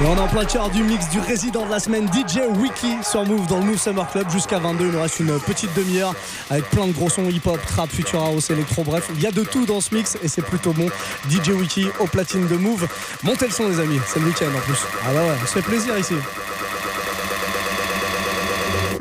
Et 0.00 0.06
on 0.06 0.16
est 0.16 0.20
en 0.20 0.26
plein 0.26 0.44
cœur 0.44 0.68
du 0.70 0.82
mix 0.82 1.08
du 1.08 1.20
résident 1.20 1.64
de 1.64 1.70
la 1.70 1.78
semaine 1.78 2.06
DJ 2.08 2.40
Wiki 2.58 2.96
sur 3.02 3.24
Move 3.24 3.46
dans 3.46 3.58
le 3.58 3.64
Move 3.64 3.78
Summer 3.78 4.10
Club 4.10 4.28
jusqu'à 4.28 4.58
22. 4.58 4.86
Il 4.86 4.90
nous 4.90 5.00
reste 5.00 5.20
une 5.20 5.38
petite 5.38 5.72
demi-heure 5.74 6.14
avec 6.50 6.68
plein 6.70 6.86
de 6.86 6.92
gros 6.92 7.08
sons 7.08 7.24
hip-hop, 7.24 7.58
trap, 7.66 7.88
future 7.90 8.22
house, 8.22 8.50
électro. 8.50 8.82
Bref, 8.84 9.08
il 9.14 9.22
y 9.22 9.26
a 9.26 9.30
de 9.30 9.42
tout 9.42 9.64
dans 9.64 9.80
ce 9.80 9.94
mix 9.94 10.18
et 10.22 10.28
c'est 10.28 10.42
plutôt 10.42 10.72
bon. 10.72 10.88
DJ 11.30 11.50
Wiki 11.50 11.86
au 12.00 12.06
platine 12.06 12.46
de 12.48 12.56
Move. 12.56 12.86
Montez 13.22 13.46
le 13.46 13.52
son, 13.52 13.68
les 13.68 13.80
amis. 13.80 14.00
C'est 14.06 14.20
le 14.20 14.26
week-end 14.26 14.46
en 14.54 14.60
plus. 14.60 14.78
Ah 15.04 15.14
bah 15.14 15.20
ouais, 15.20 15.36
on 15.42 15.46
se 15.46 15.52
fait 15.52 15.62
plaisir 15.62 15.96
ici. 15.96 16.14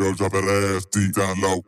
Girl, 0.03 0.13
drop 0.15 0.33
that 0.33 0.43
ass 0.75 0.85
deep 0.91 1.13
down 1.13 1.39
low. 1.39 1.63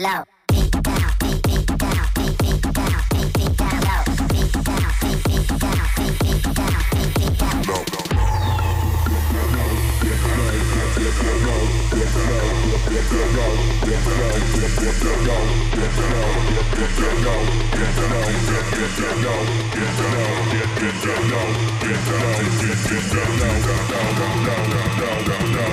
Down 0.00 0.02
low. 0.02 0.24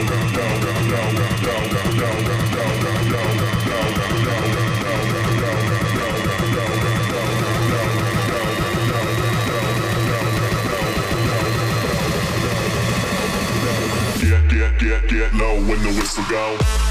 Get, 0.05 0.22
When 15.65 15.81
the 15.81 15.93
whistle 15.93 16.23
down. 16.29 16.82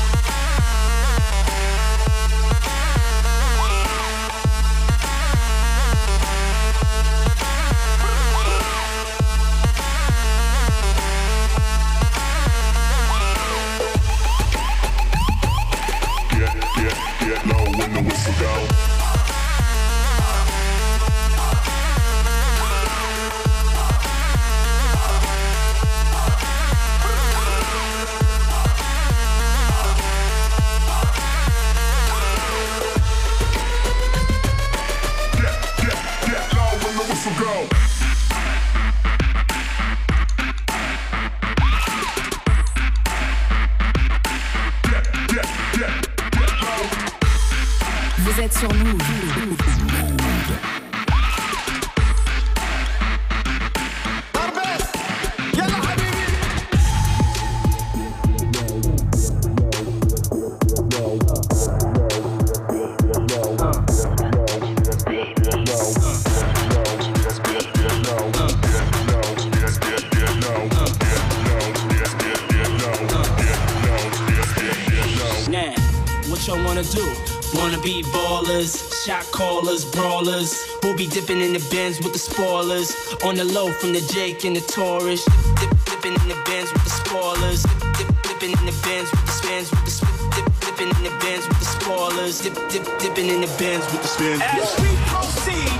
Callers, 79.42 79.84
brawlers. 79.84 80.50
We'll 80.82 80.96
be 80.96 81.06
dipping 81.06 81.40
in 81.40 81.52
the 81.52 81.64
bins 81.70 81.98
with 82.00 82.12
the 82.12 82.18
spoilers. 82.18 82.94
On 83.24 83.34
the 83.34 83.44
low 83.44 83.72
from 83.72 83.92
the 83.92 84.00
Jake 84.14 84.44
and 84.44 84.54
the 84.54 84.60
Taurus. 84.60 85.24
Dip, 85.24 85.70
dip, 85.70 85.72
dipping 85.90 86.14
in 86.22 86.28
the 86.28 86.40
bins 86.46 86.72
with 86.72 86.84
the 86.84 86.94
spoilers. 87.02 87.62
Dip, 87.62 87.80
dip, 87.98 88.08
dipping 88.28 88.52
in 88.58 88.64
the 88.70 88.76
bins 88.86 89.10
with 89.10 89.26
the 89.26 89.34
spins 89.40 89.70
with 89.72 89.84
the 89.84 89.94
spin. 89.98 90.14
Dip, 90.34 90.46
dipping 90.64 90.90
in 90.96 91.02
the 91.08 91.14
bins 91.22 91.44
with 91.48 91.58
the 91.58 91.70
spoilers. 91.76 92.34
Dip, 92.44 92.54
dip, 92.70 92.84
dipping 93.02 93.28
in 93.34 93.40
the 93.40 93.52
bins 93.58 93.84
with 93.90 94.02
the 94.06 94.10
spins. 94.14 94.42
As 94.42 94.70
we 94.82 94.90
proceed 95.10 95.74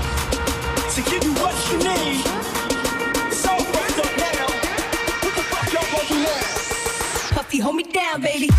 to 0.95 0.99
give 1.09 1.23
you 1.23 1.33
what 1.39 1.55
you 1.69 1.77
need. 1.87 2.23
So 3.31 3.51
first 3.73 3.97
up 4.03 4.11
now, 4.27 4.47
what 5.23 5.33
the 5.39 5.43
fuck 5.51 5.67
y'all 5.71 5.87
gonna? 6.11 7.35
Puffy, 7.35 7.59
hold 7.59 7.75
me 7.75 7.83
down, 7.83 8.21
baby. 8.21 8.49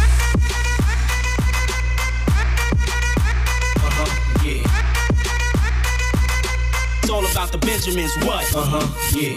About 7.35 7.51
the 7.51 7.59
Benjamins, 7.59 8.15
what? 8.19 8.45
Uh-huh, 8.55 8.87
yeah. 9.19 9.35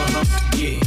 Uh-huh, 0.00 0.24
yeah. 0.56 0.80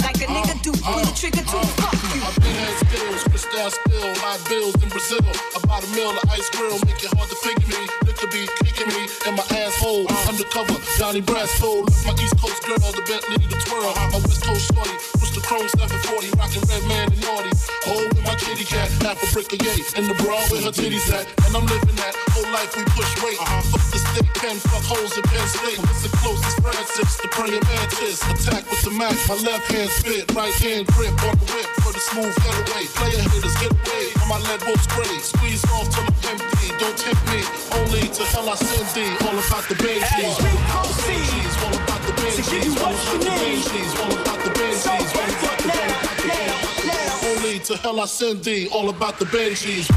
Like 0.00 0.16
a 0.16 0.26
nigga 0.32 0.56
do, 0.62 0.72
pull 0.72 1.04
the 1.04 1.12
trigger 1.14 1.44
to 1.44 1.60
fuck 1.76 1.92
you. 2.14 2.22
I've 2.24 2.36
been 2.40 2.56
had 2.56 2.72
skills, 2.80 3.24
crystal 3.24 3.70
still, 3.70 4.14
high 4.20 4.40
bills 4.48 4.76
in 4.84 4.88
Brazil. 4.92 5.24
About 5.56 5.80
a 5.80 5.90
meal 5.96 6.12
of 6.12 6.24
ice 6.28 6.48
grill, 6.52 6.76
make 6.84 7.00
it 7.00 7.10
hard 7.16 7.28
to 7.32 7.38
figure 7.40 7.68
me. 7.72 7.82
Liquor 8.04 8.28
be 8.28 8.44
kicking 8.60 8.92
me 8.92 9.08
in 9.24 9.32
my 9.34 9.44
asshole. 9.48 10.04
Undercover, 10.28 10.76
Johnny 11.00 11.24
Brasco. 11.24 11.88
My 12.04 12.12
East 12.20 12.36
Coast 12.36 12.60
girl, 12.68 12.76
the 12.92 13.02
Bentley, 13.08 13.40
the 13.48 13.58
twirl. 13.64 13.96
My 14.12 14.20
West 14.20 14.44
Coast 14.44 14.68
shorty, 14.68 14.96
push 15.16 15.32
the 15.32 15.40
chrome 15.40 15.66
740, 15.80 16.36
rockin' 16.36 16.64
red 16.68 16.84
man 16.84 17.08
and 17.08 17.20
naughty. 17.24 17.52
Hold 17.88 18.12
with 18.12 18.24
my 18.28 18.36
kitty 18.36 18.64
cat, 18.68 18.92
half 19.00 19.16
a 19.24 19.26
brick 19.32 19.48
of 19.56 19.60
yay. 19.64 19.80
In 19.96 20.04
the 20.04 20.16
bra 20.20 20.36
where 20.52 20.62
her 20.68 20.74
titties 20.74 21.08
at, 21.08 21.24
and 21.48 21.56
I'm 21.56 21.64
living 21.64 21.96
that. 21.96 22.12
Whole 22.36 22.48
life 22.52 22.76
we 22.76 22.84
push 22.92 23.10
weight. 23.24 23.40
Fuck 23.72 23.84
the 23.88 23.98
stick, 24.04 24.28
pen, 24.36 24.56
fuck 24.68 24.84
holes 24.84 25.16
in 25.16 25.24
Penn 25.24 25.48
State. 25.48 25.80
It's 25.80 26.04
the 26.04 26.12
closest 26.20 26.60
Francis, 26.60 27.16
the 27.24 27.28
praying 27.32 27.64
mantis. 27.64 28.20
Attack 28.28 28.68
with 28.68 28.84
the 28.84 28.92
Mac, 28.92 29.16
my 29.26 29.36
left 29.48 29.64
hand 29.72 29.90
spit, 29.90 30.28
right 30.36 30.54
hand 30.60 30.86
grip 30.92 31.16
on 31.24 31.34
the 31.40 31.48
whip 31.56 31.68
for 31.80 31.92
the 31.92 32.02
smooth 32.12 32.36
getaway. 32.44 32.84
Player 32.92 33.24
hitters 33.32 33.56
get 33.56 33.72
away 33.72 34.09
Lean 34.10 34.22
on 34.22 34.28
my 34.28 34.38
lead 34.38 34.62
wolf's. 34.66 34.86
Squeeze 35.22 35.64
off 35.66 35.88
till 35.90 36.02
I'm 36.02 36.14
empty. 36.30 36.68
Don't 36.78 36.96
tip 36.96 37.16
me. 37.30 37.42
Only 37.72 38.08
to 38.08 38.24
hell 38.24 38.48
I 38.48 38.54
send 38.56 38.88
thee. 38.94 39.10
All 39.26 39.38
about 39.38 39.68
the 39.68 39.74
Banshees. 39.76 40.24
As 40.24 40.38
we 40.42 40.50
proceed. 40.70 41.46
All 41.62 41.74
about 41.74 42.02
the 42.06 42.12
Banshees. 42.12 42.46
To 42.46 42.50
give 42.50 42.64
you 42.64 42.74
what 42.74 42.94
you 43.06 43.18
need. 43.18 43.62
All 44.00 44.12
about 44.20 44.40
the 44.44 44.50
Banshees. 44.50 44.82
So 44.82 44.90
back 45.14 45.44
up 45.44 45.60
now. 45.66 47.28
Only 47.28 47.58
to 47.60 47.76
hell 47.76 48.00
I 48.00 48.06
send 48.06 48.44
thee. 48.44 48.68
All 48.72 48.88
about 48.88 49.18
the 49.18 49.26
Banshees. 49.26 49.90
Uh. 49.90 49.94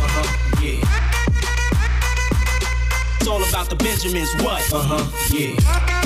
Uh-huh, 0.00 0.26
it's 3.20 3.28
all 3.28 3.42
about 3.48 3.68
the 3.70 3.76
Benjamins, 3.76 4.32
what? 4.42 4.72
Uh 4.72 4.80
huh, 4.82 5.36
yeah. 5.36 5.97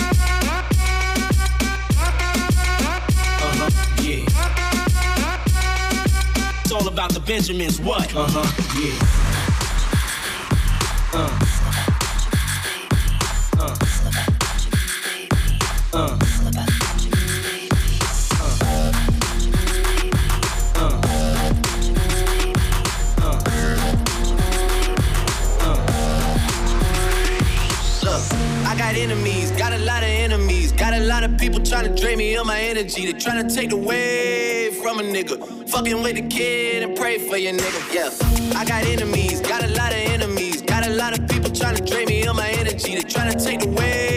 about 6.93 7.13
the 7.15 7.21
Benjamins. 7.21 7.81
What? 7.81 8.15
Uh 8.15 8.27
huh. 8.29 8.45
Yeah. 8.79 8.99
Uh. 11.15 11.49
people 31.39 31.61
trying 31.65 31.93
to 31.93 32.01
drain 32.01 32.19
me 32.19 32.37
of 32.37 32.47
my 32.47 32.61
energy. 32.61 33.11
They 33.11 33.19
trying 33.19 33.49
to 33.49 33.53
take 33.53 33.73
away 33.73 34.71
from 34.81 35.01
a 35.01 35.03
nigga. 35.03 35.62
Fucking 35.73 36.03
with 36.03 36.17
the 36.17 36.29
kid 36.29 36.83
and 36.83 36.95
pray 36.95 37.17
for 37.17 37.39
your 37.39 37.55
nigga, 37.55 37.95
yeah. 37.95 38.59
I 38.59 38.63
got 38.63 38.85
enemies, 38.85 39.41
got 39.41 39.65
a 39.65 39.69
lot 39.69 39.91
of 39.91 39.99
enemies, 39.99 40.61
got 40.61 40.87
a 40.87 40.91
lot 40.91 41.19
of 41.19 41.27
people 41.27 41.51
trying 41.51 41.77
to 41.77 41.83
drain 41.83 42.09
me 42.09 42.27
of 42.27 42.37
my 42.37 42.51
energy. 42.51 42.95
They 42.95 43.01
trying 43.01 43.33
to 43.33 43.43
take 43.43 43.65
away 43.65 44.12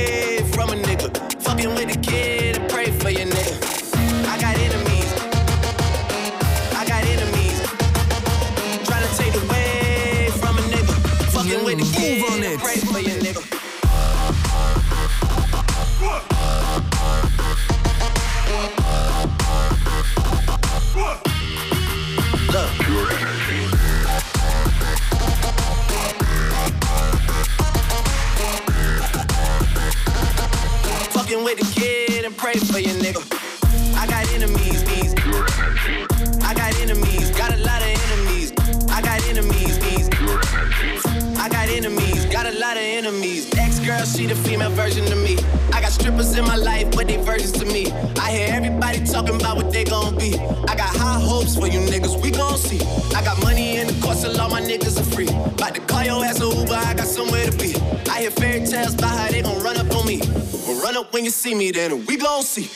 you 61.26 61.32
see 61.32 61.56
me, 61.56 61.72
then 61.72 62.06
we 62.06 62.18
gon' 62.18 62.44
see. 62.44 62.70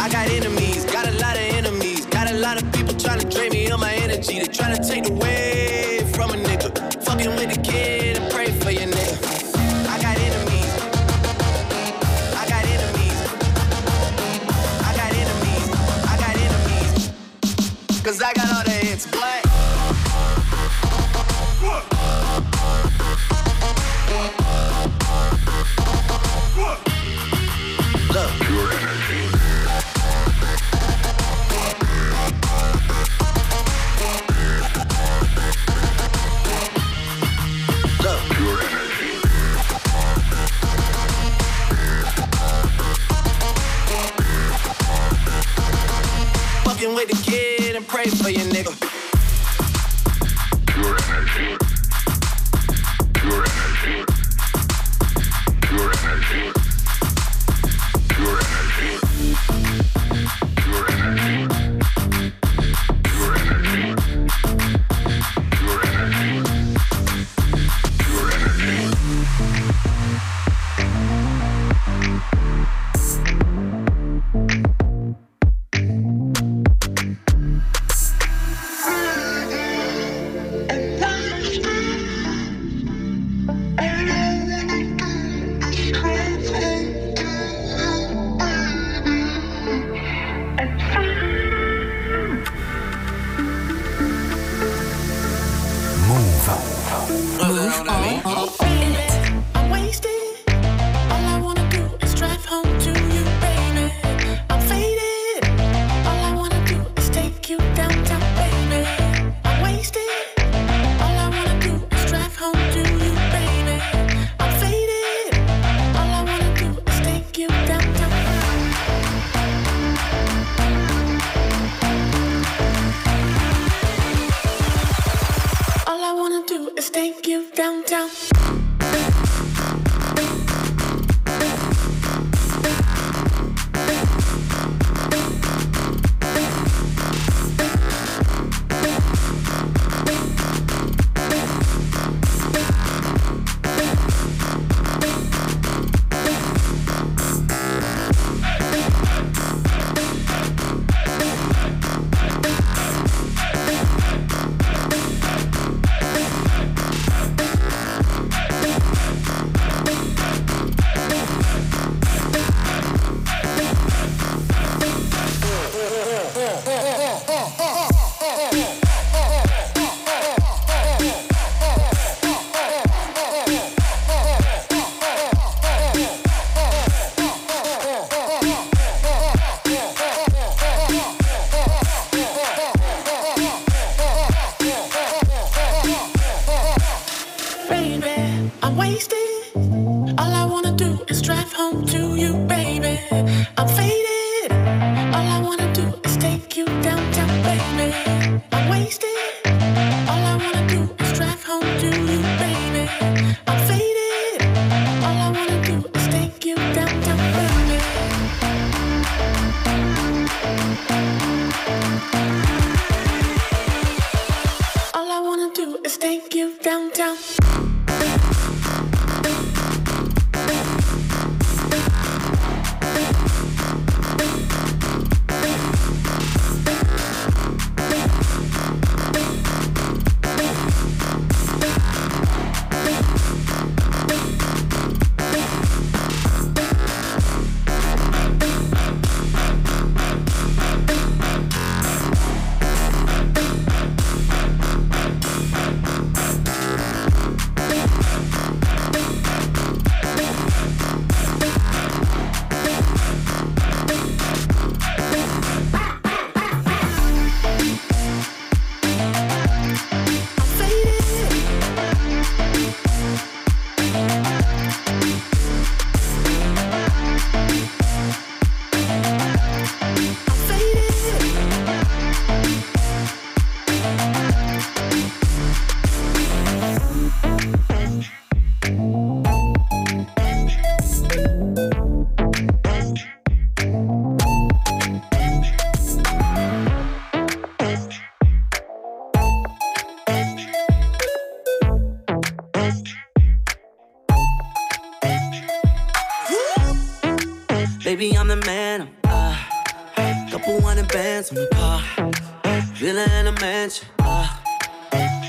I 0.00 0.08
got 0.08 0.28
enemies, 0.28 0.84
got 0.84 1.08
a 1.08 1.12
lot 1.18 1.34
of 1.34 1.42
enemies, 1.42 2.06
got 2.06 2.30
a 2.30 2.34
lot 2.34 2.62
of 2.62 2.72
people 2.72 2.94
trying 2.94 3.18
to 3.18 3.26
drain 3.26 3.50
me 3.50 3.68
of 3.68 3.80
my 3.80 3.94
energy. 3.94 4.38
They 4.38 4.46
trying 4.46 4.76
to 4.76 4.88
take 4.88 5.08
away 5.08 5.67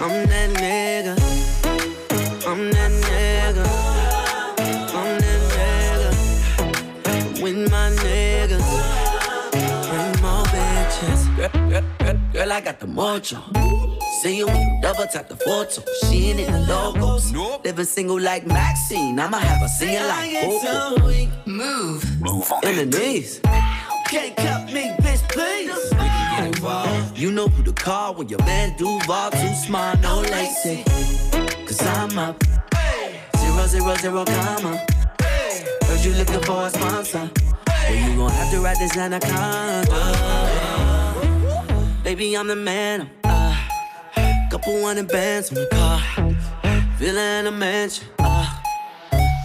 I'm 0.02 0.28
that 0.28 0.50
nigga. 0.52 1.14
I'm 2.48 2.72
that 2.72 2.92
nigga. 3.04 3.66
I'm 4.96 5.20
that 5.20 5.42
nigga. 7.04 7.42
With 7.44 7.70
my 7.70 7.90
niggas. 7.92 8.68
Bring 9.52 10.22
more 10.22 10.46
bitches. 10.46 11.22
Girl, 11.36 11.50
girl, 11.70 11.84
girl, 12.00 12.18
girl, 12.32 12.52
I 12.54 12.62
got 12.62 12.80
the 12.80 12.86
mojo. 12.88 13.42
See 14.22 14.38
you 14.38 14.48
when 14.48 14.56
you 14.56 14.80
double 14.82 15.06
tap 15.06 15.28
the 15.28 15.36
photo. 15.36 15.82
She 16.04 16.30
ain't 16.30 16.40
in 16.40 16.54
the 16.54 16.62
logos. 16.62 17.34
Living 17.66 17.86
single 17.86 18.22
like 18.22 18.48
Maxine. 18.48 19.20
I'ma 19.20 19.38
have 19.38 19.60
her 19.60 19.68
singing 19.68 20.08
like 20.08 20.32
Coco. 20.42 21.30
Move. 21.46 22.22
Move 22.22 22.50
on 22.54 22.66
In 22.66 22.90
the 22.90 22.98
knees. 22.98 23.42
Can't 24.08 24.34
cut 24.38 24.72
me, 24.72 24.96
bitch, 25.02 25.28
please. 25.28 25.89
Involved. 26.60 27.18
You 27.18 27.32
know 27.32 27.48
who 27.48 27.64
to 27.64 27.72
call 27.72 28.16
when 28.16 28.28
your 28.28 28.44
man 28.44 28.76
Duval 28.78 29.32
too 29.32 29.54
smart, 29.66 30.02
no 30.02 30.20
lazy. 30.20 30.84
Cause 31.66 31.82
I'm 31.82 32.20
up. 32.20 32.44
Zero, 33.38 33.66
zero, 33.66 33.96
zero, 33.96 34.26
comma. 34.26 34.86
Heard 35.22 36.04
you 36.04 36.12
looking 36.16 36.42
for 36.42 36.68
a 36.68 36.70
sponsor. 36.70 37.32
Well, 37.66 37.96
you 37.96 38.18
gon' 38.18 38.30
have 38.32 38.52
to 38.52 38.60
write 38.60 38.78
this 38.78 38.98
anaconda. 38.98 39.88
Baby, 42.04 42.36
I'm 42.36 42.48
the 42.48 42.58
man. 42.58 43.10
Uh, 43.24 43.56
couple 44.52 44.84
hundred 44.84 45.08
bands 45.08 45.52
on 45.52 45.56
the 45.56 45.68
car. 45.72 46.02
Villa 46.98 47.40
in 47.40 47.48
a 47.48 47.52
mansion. 47.52 48.06
Uh, 48.20 48.62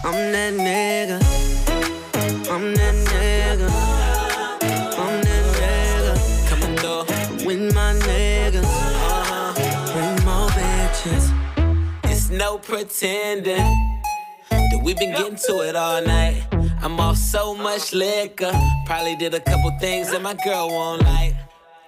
I'm 0.04 0.32
that 0.32 0.54
nigga. 0.54 1.22
I'm 2.50 2.74
that 2.74 2.94
nigga. 3.06 3.33
Pretending 12.58 13.56
that 14.50 14.80
we've 14.82 14.96
been 14.96 15.12
getting 15.12 15.36
to 15.36 15.60
it 15.60 15.76
all 15.76 16.02
night. 16.02 16.42
I'm 16.82 17.00
off 17.00 17.16
so 17.16 17.54
much 17.54 17.92
liquor. 17.92 18.52
Probably 18.86 19.16
did 19.16 19.34
a 19.34 19.40
couple 19.40 19.70
things 19.80 20.10
that 20.10 20.22
my 20.22 20.34
girl 20.44 20.68
won't 20.68 21.02
like. 21.02 21.34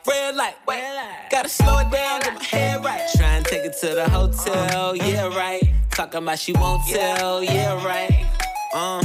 Red 0.07 0.37
light, 0.37 0.57
wait, 0.69 0.83
gotta 1.31 1.49
slow 1.49 1.79
it 1.79 1.91
down, 1.91 2.21
get 2.21 2.35
my 2.35 2.45
head 2.45 2.85
right. 2.85 3.09
Try 3.17 3.37
and 3.37 3.45
take 3.45 3.65
it 3.65 3.77
to 3.81 3.95
the 3.95 4.09
hotel, 4.09 4.95
yeah, 4.95 5.27
right. 5.37 5.63
Talking 5.91 6.23
about 6.23 6.39
she 6.39 6.53
won't 6.53 6.87
tell, 6.87 7.43
yeah, 7.43 7.85
right. 7.85 8.26
Uh, 8.75 9.01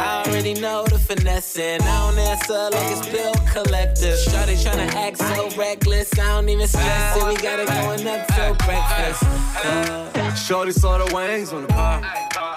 I 0.00 0.24
already 0.26 0.54
know 0.54 0.84
the 0.84 0.98
finesse 0.98 1.58
and 1.58 1.82
I 1.82 2.10
don't 2.10 2.18
answer 2.18 2.70
like 2.72 2.90
it's 2.90 3.08
bill 3.08 3.34
collector. 3.52 4.14
Shawty 4.26 4.56
tryna 4.56 4.92
act 4.94 5.18
so 5.18 5.50
reckless, 5.56 6.18
I 6.18 6.24
don't 6.24 6.48
even 6.48 6.66
stress 6.66 7.16
it. 7.16 7.26
We 7.26 7.36
got 7.36 7.60
it 7.60 7.68
going 7.68 8.06
up 8.06 8.26
till 8.28 8.54
breakfast. 8.66 9.22
Uh, 9.64 10.34
Shorty 10.34 10.72
saw 10.72 10.98
the 10.98 11.14
wings 11.14 11.52
on 11.52 11.66
the. 11.66 11.68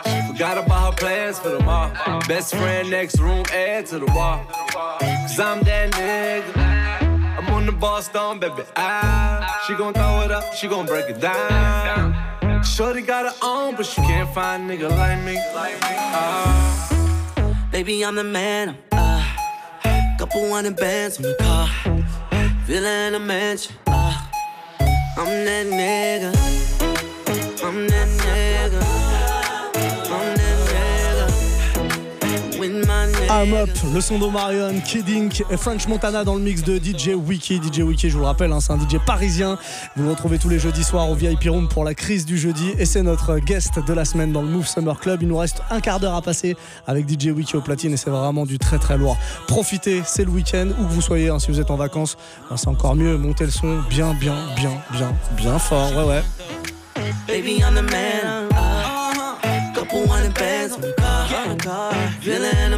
She 0.06 0.32
forgot 0.32 0.58
about 0.58 0.94
her 0.94 0.98
plans 0.98 1.40
for 1.40 1.58
tomorrow. 1.58 2.20
Best 2.28 2.56
friend 2.56 2.90
next 2.90 3.20
room, 3.20 3.46
add 3.54 3.86
to 3.88 4.00
the 4.00 4.06
wall. 4.08 4.46
Cause 4.72 5.40
I'm 5.40 5.62
that 5.64 5.92
nigga. 5.92 7.38
I'm 7.38 7.50
on 7.54 7.66
the 7.66 7.72
Boston, 7.72 8.40
baby. 8.40 8.64
Ah, 8.76 9.64
she 9.68 9.76
gon' 9.76 9.94
throw 9.94 10.22
it 10.22 10.32
up, 10.32 10.54
she 10.54 10.68
gon' 10.68 10.86
break 10.86 11.10
it 11.10 11.20
down. 11.20 12.29
Shorty 12.64 13.02
got 13.02 13.26
her 13.26 13.36
own, 13.42 13.76
but 13.76 13.86
she 13.86 14.02
can't 14.02 14.30
find 14.34 14.70
a 14.70 14.74
nigga 14.74 14.90
like 14.90 15.24
me. 15.26 15.36
Ah. 15.38 17.68
Baby, 17.72 18.04
I'm 18.04 18.16
the 18.16 18.24
man. 18.24 18.78
Uh, 18.92 19.24
couple 20.18 20.52
hundred 20.52 20.76
bands 20.76 21.18
on 21.18 21.24
the 21.24 21.36
car. 21.40 21.70
Villa 22.66 23.08
in 23.08 23.16
a 23.16 23.20
mansion. 23.20 23.76
Uh, 23.88 24.28
I'm 25.18 25.46
that 25.46 25.66
nigga. 25.68 26.36
I'm 27.64 27.88
that 27.88 28.08
nigga. 28.08 28.49
I'm 33.32 33.54
Up, 33.54 33.70
le 33.94 34.02
son 34.02 34.18
d'Omarion, 34.18 34.82
Kidding 34.84 35.44
et 35.52 35.58
French 35.58 35.88
Montana 35.88 36.24
dans 36.24 36.34
le 36.34 36.42
mix 36.42 36.64
de 36.64 36.78
DJ 36.78 37.10
Wiki. 37.10 37.62
DJ 37.62 37.82
Wiki, 37.82 38.10
je 38.10 38.16
vous 38.16 38.22
le 38.22 38.26
rappelle, 38.26 38.52
hein, 38.52 38.60
c'est 38.60 38.74
un 38.74 38.80
DJ 38.80 38.98
parisien. 39.06 39.60
Vous 39.96 40.04
le 40.04 40.10
retrouvez 40.10 40.40
tous 40.40 40.50
les 40.50 40.58
jeudis 40.58 40.84
soirs 40.84 41.08
au 41.12 41.14
VIP 41.14 41.44
Room 41.48 41.68
pour 41.68 41.84
la 41.84 41.94
crise 41.94 42.26
du 42.26 42.40
jeudi. 42.40 42.74
Et 42.80 42.86
c'est 42.86 43.04
notre 43.04 43.38
guest 43.38 43.78
de 43.86 43.94
la 43.94 44.04
semaine 44.04 44.32
dans 44.32 44.42
le 44.42 44.48
Move 44.48 44.68
Summer 44.68 45.00
Club. 45.00 45.22
Il 45.22 45.28
nous 45.28 45.38
reste 45.38 45.62
un 45.70 45.80
quart 45.80 46.00
d'heure 46.00 46.16
à 46.16 46.24
passer 46.24 46.58
avec 46.88 47.08
DJ 47.08 47.28
Wiki 47.28 47.56
au 47.56 47.62
platine 47.62 47.94
et 47.94 47.98
c'est 47.98 48.10
vraiment 48.10 48.48
du 48.48 48.58
très 48.58 48.80
très 48.80 48.98
lourd. 48.98 49.16
Profitez, 49.48 50.02
c'est 50.08 50.26
le 50.26 50.32
week-end, 50.32 50.70
où 50.80 50.86
que 50.86 50.92
vous 50.92 51.02
soyez, 51.02 51.30
hein, 51.30 51.38
si 51.38 51.52
vous 51.52 51.60
êtes 51.60 51.70
en 51.70 51.78
vacances, 51.78 52.18
ben, 52.50 52.58
c'est 52.58 52.68
encore 52.68 52.96
mieux. 52.96 53.16
Montez 53.16 53.46
le 53.46 53.52
son 53.52 53.82
bien, 53.90 54.16
bien, 54.16 54.36
bien, 54.56 54.72
bien, 54.94 55.14
bien 55.38 55.60
fort. 55.60 55.96
Ouais, 55.96 56.16
ouais. 56.16 56.24
Baby, 57.28 57.60
I'm 57.60 57.76
the 57.76 57.92
man. 57.92 58.50
Uh, 58.52 59.74
couple 59.74 60.10
on 60.10 60.24
the 60.24 60.34
car. 61.62 61.90
A 62.22 62.69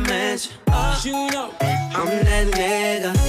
mansion. 1.06 1.36
Uh, 1.36 1.49
I'm 1.93 2.06
that 2.26 2.47
nigga. 2.54 3.20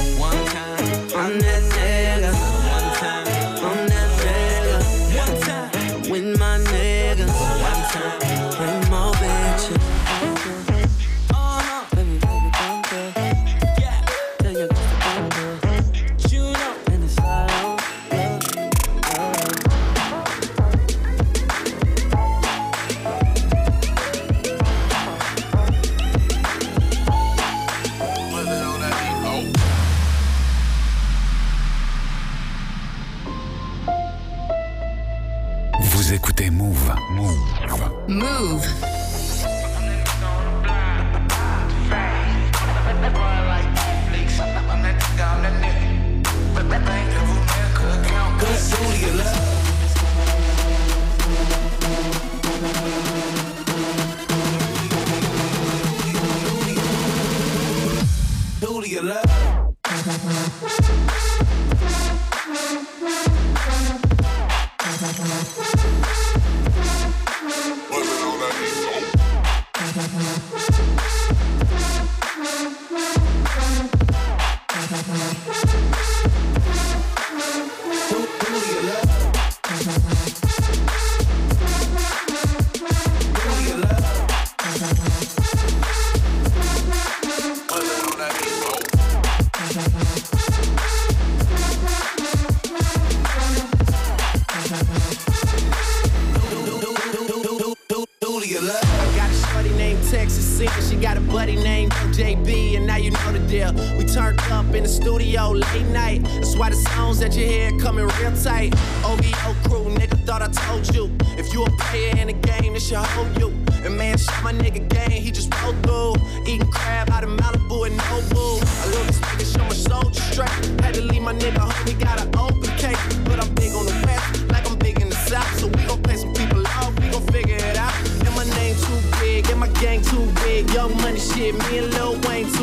Big. 130.88 130.96
Money 131.02 131.18
shit, 131.18 131.54
me 131.54 131.78
and 131.78 131.92
Lil 131.94 132.18
Wayne 132.20 132.61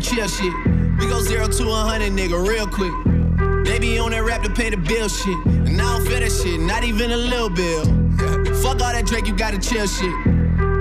some 0.00 0.16
chill 0.16 0.28
shit. 0.28 0.52
We 0.98 1.06
go 1.06 1.20
zero 1.20 1.48
to 1.48 1.68
a 1.70 1.74
hundred, 1.74 2.12
nigga, 2.12 2.38
real 2.46 2.66
quick. 2.66 2.92
They 3.64 3.78
be 3.78 3.98
on 3.98 4.10
that 4.10 4.22
rap 4.22 4.42
to 4.42 4.50
pay 4.50 4.70
the 4.70 4.76
bill 4.76 5.08
shit. 5.08 5.36
And 5.46 5.80
I 5.80 5.98
don't 5.98 6.06
feel 6.06 6.20
that 6.20 6.30
shit, 6.30 6.60
not 6.60 6.84
even 6.84 7.10
a 7.10 7.16
little 7.16 7.50
bill. 7.50 7.84
Fuck 8.62 8.80
all 8.80 8.92
that 8.92 9.06
Drake, 9.06 9.26
you 9.26 9.36
gotta 9.36 9.58
chill 9.58 9.86
shit. 9.86 10.12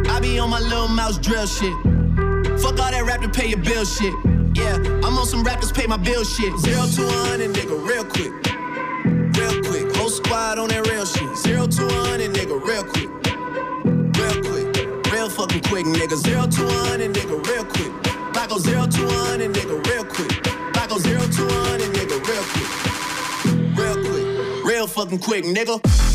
I 0.09 0.19
be 0.19 0.39
on 0.39 0.49
my 0.49 0.59
little 0.59 0.87
mouse 0.87 1.17
drill 1.17 1.45
shit. 1.45 1.73
Fuck 2.61 2.79
all 2.79 2.91
that 2.91 3.03
rap 3.05 3.21
to 3.21 3.29
pay 3.29 3.47
your 3.47 3.59
bill 3.59 3.85
shit. 3.85 4.13
Yeah, 4.55 4.75
I'm 5.03 5.17
on 5.17 5.25
some 5.25 5.43
rappers 5.43 5.71
pay 5.71 5.87
my 5.87 5.97
bill 5.97 6.23
shit. 6.23 6.55
Zero 6.59 6.85
to 6.85 7.07
a 7.07 7.11
hundred, 7.29 7.53
nigga, 7.53 7.75
real 7.87 8.05
quick. 8.05 8.33
Real 9.37 9.55
quick. 9.63 9.95
Whole 9.95 10.09
squad 10.09 10.59
on 10.59 10.69
that 10.69 10.87
real 10.89 11.05
shit. 11.05 11.37
Zero 11.37 11.67
to 11.67 11.85
a 11.85 11.93
hundred, 12.09 12.33
nigga, 12.33 12.57
real 12.61 12.83
quick. 12.83 13.09
Real 14.17 14.37
quick. 14.45 15.13
Real 15.13 15.29
fucking 15.29 15.63
quick, 15.63 15.85
nigga. 15.85 16.15
Zero 16.15 16.45
to 16.45 16.67
a 16.67 16.71
hundred, 16.89 17.13
nigga, 17.13 17.45
real 17.47 17.65
quick. 17.65 17.96
I 18.37 18.45
go 18.45 18.59
zero 18.59 18.85
to 18.85 19.03
a 19.03 19.11
hundred, 19.11 19.51
nigga, 19.53 19.83
real 19.87 20.05
quick. 20.05 20.31
I 20.77 20.85
go 20.87 20.99
zero 20.99 21.21
to 21.21 21.47
a 21.47 21.53
hundred, 21.65 21.89
nigga, 21.93 22.17
real 22.27 22.43
quick. 22.53 23.77
Real 23.77 23.97
quick. 24.05 24.65
Real 24.65 24.87
fucking 24.87 25.19
quick, 25.19 25.43
nigga. 25.43 26.06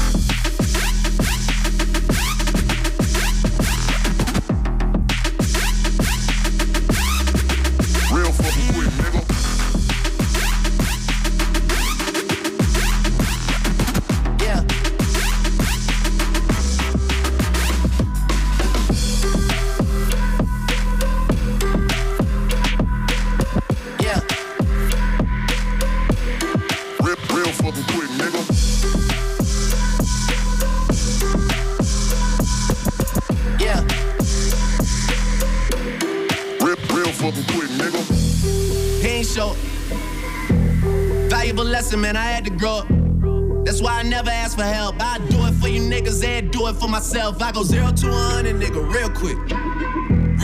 Do 46.52 46.68
it 46.68 46.76
for 46.76 46.88
myself. 46.88 47.42
I 47.42 47.50
go 47.50 47.62
zero 47.62 47.90
to 47.90 48.08
a 48.08 48.12
hundred, 48.12 48.56
nigga, 48.56 48.80
real 48.94 49.08
quick. 49.10 49.38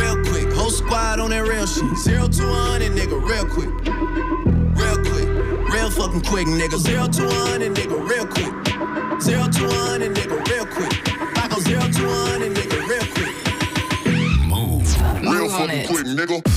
Real 0.00 0.16
quick. 0.24 0.52
Whole 0.54 0.70
squad 0.70 1.20
on 1.20 1.30
that 1.30 1.46
real 1.46 1.66
shit. 1.66 1.96
Zero 1.98 2.26
to 2.26 2.42
a 2.48 2.52
hundred, 2.52 2.92
nigga, 2.92 3.20
real 3.20 3.44
quick. 3.44 3.68
Real 4.74 4.98
quick. 5.04 5.28
Real 5.72 5.90
fucking 5.90 6.22
quick, 6.22 6.46
nigga. 6.46 6.78
Zero 6.78 7.06
to 7.06 7.26
a 7.26 7.32
hundred, 7.46 7.74
nigga, 7.74 7.96
real 8.08 8.26
quick. 8.26 9.20
Zero 9.20 9.46
to 9.46 9.66
a 9.66 9.72
hundred, 9.72 10.16
nigga, 10.16 10.36
real 10.48 10.66
quick. 10.66 10.92
I 11.36 11.48
go 11.48 11.60
zero 11.60 11.82
to 11.82 12.04
a 12.08 12.14
hundred, 12.30 12.56
nigga, 12.56 12.78
real 12.88 13.06
quick. 13.12 13.34
Move. 14.48 14.88
Real 15.22 15.48
fucking 15.50 15.86
quick, 15.86 16.06
nigga. 16.06 16.47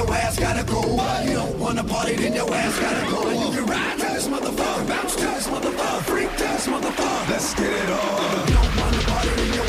your 0.00 0.14
ass 0.14 0.38
gotta 0.38 0.64
go. 0.64 0.80
What? 0.80 1.24
You 1.26 1.34
don't 1.34 1.58
wanna 1.58 1.84
party, 1.84 2.14
then 2.16 2.32
your 2.34 2.52
ass 2.52 2.78
gotta 2.80 3.10
go. 3.10 3.28
And 3.28 3.40
you 3.40 3.50
can 3.56 3.66
ride 3.66 3.98
to 3.98 4.06
this 4.14 4.28
motherfucker, 4.28 4.88
bounce 4.88 5.16
to 5.16 5.22
this 5.22 5.46
motherfucker, 5.48 6.02
freak 6.02 6.30
to 6.36 6.44
this 6.44 6.66
motherfucker. 6.66 7.30
Let's 7.30 7.54
get 7.54 7.72
it 7.72 7.90
on. 7.90 8.48
You 8.48 8.54
don't 8.54 8.76
wanna 8.80 9.02
party, 9.10 9.30
then 9.36 9.54
your 9.54 9.59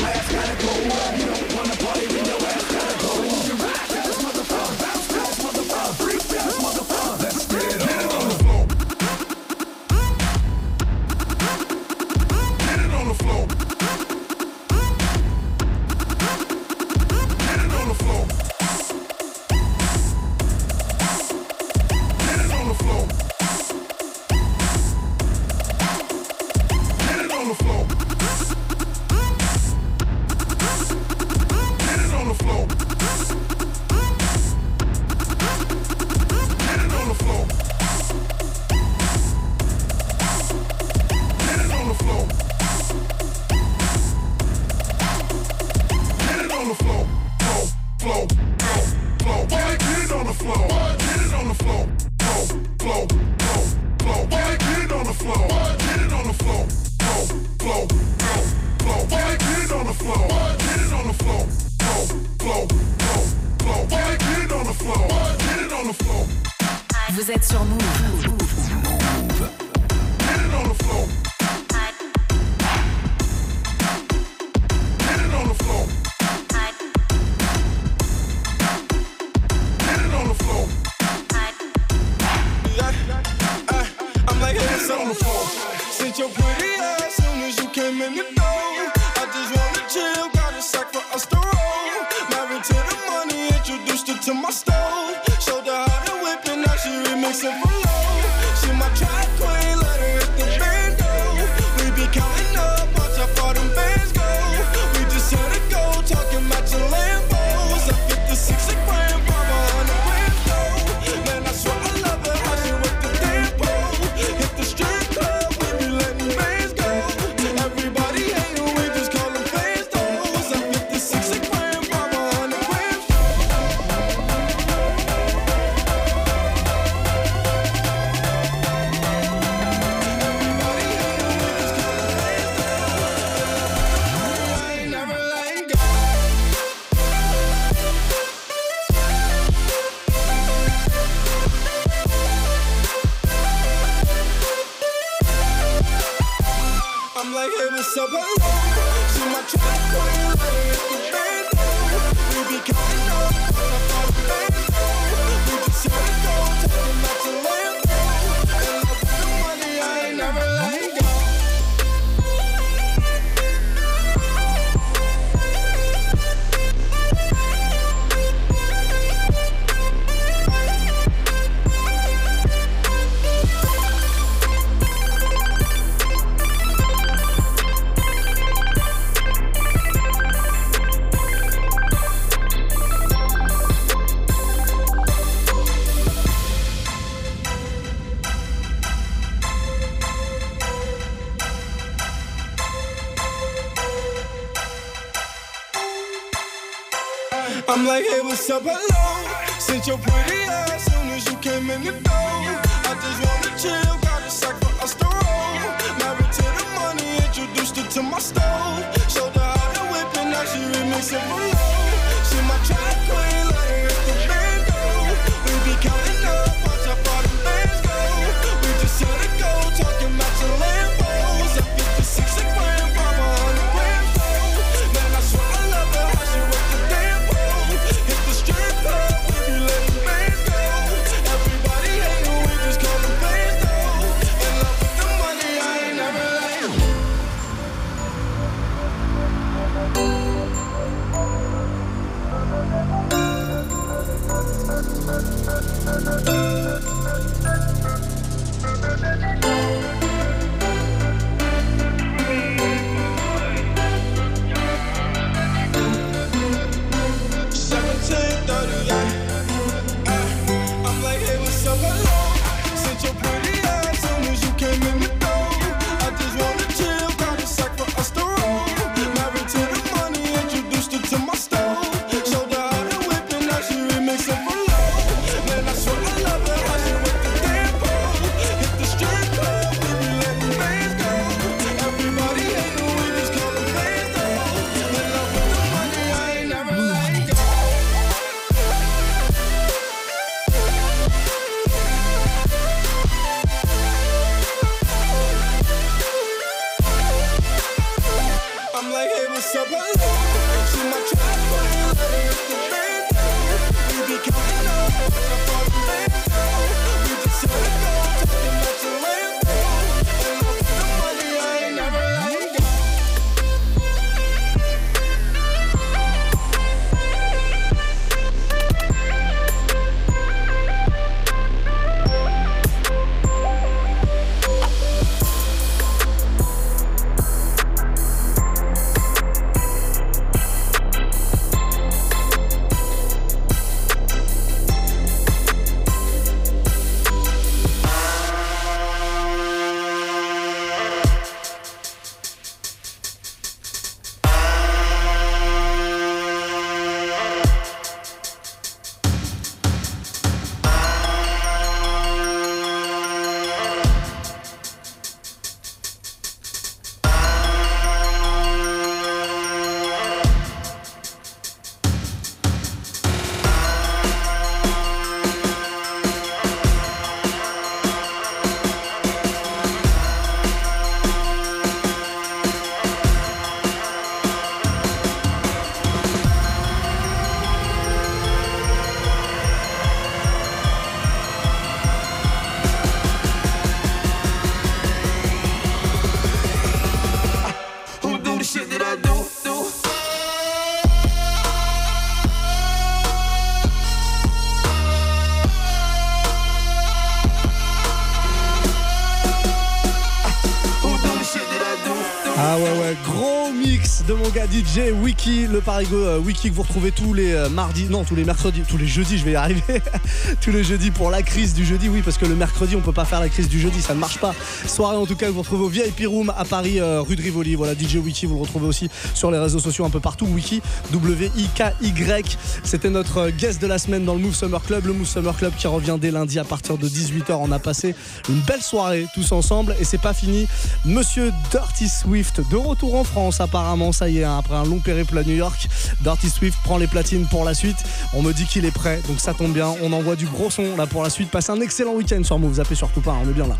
Parigo 405.62 405.96
euh, 405.96 406.18
Wiki 406.18 406.50
que 406.50 406.54
vous 406.54 406.62
retrouvez 406.62 406.90
tous 406.90 407.14
les 407.14 407.32
euh, 407.32 407.48
mardis, 407.48 407.84
non 407.84 408.04
tous 408.04 408.16
les 408.16 408.24
mercredis, 408.24 408.62
tous 408.68 408.76
les 408.76 408.86
jeudis, 408.86 409.16
je 409.16 409.24
vais 409.24 409.32
y 409.32 409.36
arriver, 409.36 409.62
tous 410.40 410.50
les 410.50 410.64
jeudis 410.64 410.90
pour 410.90 411.10
la 411.10 411.22
crise 411.22 411.54
du 411.54 411.64
jeudi, 411.64 411.88
oui 411.88 412.02
parce 412.02 412.18
que 412.18 412.26
le 412.26 412.34
mercredi 412.34 412.74
on 412.74 412.80
peut 412.80 412.92
pas 412.92 413.04
faire 413.04 413.20
la 413.20 413.28
crise 413.28 413.48
du 413.48 413.60
jeudi, 413.60 413.80
ça 413.80 413.94
ne 413.94 414.00
marche 414.00 414.18
pas. 414.18 414.34
Soirée 414.66 414.96
en 414.96 415.06
tout 415.06 415.14
cas 415.14 415.26
que 415.26 415.32
vous 415.32 415.42
retrouvez 415.42 415.64
au 415.64 415.68
VIP 415.68 416.06
Room 416.06 416.32
à 416.36 416.44
Paris, 416.44 416.80
euh, 416.80 417.00
rue 417.00 417.16
de 417.16 417.22
Rivoli, 417.22 417.54
voilà 417.54 417.74
DJ 417.74 417.96
Wiki, 417.96 418.26
vous 418.26 418.34
le 418.34 418.42
retrouvez 418.42 418.66
aussi 418.66 418.90
sur 419.14 419.30
les 419.30 419.38
réseaux 419.38 419.60
sociaux 419.60 419.84
un 419.84 419.90
peu 419.90 420.00
partout, 420.00 420.26
Wiki, 420.26 420.60
W-I-K-Y, 420.90 422.38
c'était 422.64 422.90
notre 422.90 423.30
guest 423.30 423.62
de 423.62 423.66
la 423.68 423.78
semaine 423.78 424.04
dans 424.04 424.14
le 424.14 424.20
Move 424.20 424.34
Summer 424.34 424.62
Club, 424.62 424.86
le 424.86 424.92
Move 424.92 425.06
Summer 425.06 425.36
Club 425.36 425.52
qui 425.56 425.68
revient 425.68 425.96
dès 426.00 426.10
lundi 426.10 426.38
à 426.38 426.44
partir 426.44 426.76
de 426.76 426.88
18h, 426.88 427.34
on 427.40 427.52
a 427.52 427.60
passé 427.60 427.94
une 428.28 428.40
belle 428.40 428.62
soirée 428.62 429.06
tous 429.14 429.30
ensemble 429.32 429.76
et 429.80 429.84
c'est 429.84 430.00
pas 430.00 430.14
fini, 430.14 430.48
Monsieur 430.84 431.32
Dirty 431.50 431.88
Swift 431.88 432.40
de 432.50 432.56
retour 432.56 432.96
en 432.96 433.04
France 433.04 433.40
apparemment, 433.40 433.92
ça 433.92 434.08
y 434.08 434.18
est, 434.18 434.24
hein, 434.24 434.38
après 434.38 434.56
un 434.56 434.64
long 434.64 434.80
périple 434.80 435.16
à 435.18 435.22
New 435.22 435.36
York, 435.36 435.51
Dirty 436.00 436.30
Swift 436.30 436.58
prend 436.62 436.78
les 436.78 436.86
platines 436.86 437.26
pour 437.26 437.44
la 437.44 437.54
suite. 437.54 437.78
On 438.12 438.22
me 438.22 438.32
dit 438.32 438.46
qu'il 438.46 438.64
est 438.64 438.70
prêt, 438.70 439.00
donc 439.08 439.20
ça 439.20 439.34
tombe 439.34 439.52
bien. 439.52 439.74
On 439.82 439.92
envoie 439.92 440.16
du 440.16 440.26
gros 440.26 440.50
son 440.50 440.76
là 440.76 440.86
pour 440.86 441.02
la 441.02 441.10
suite. 441.10 441.30
Passez 441.30 441.52
un 441.52 441.60
excellent 441.60 441.92
week-end 441.94 442.22
sur 442.24 442.38
Move, 442.38 442.54
zappez 442.54 442.74
surtout 442.74 443.00
pas, 443.00 443.12
hein, 443.12 443.22
on 443.24 443.28
est 443.28 443.34
bien 443.34 443.46
là. 443.46 443.56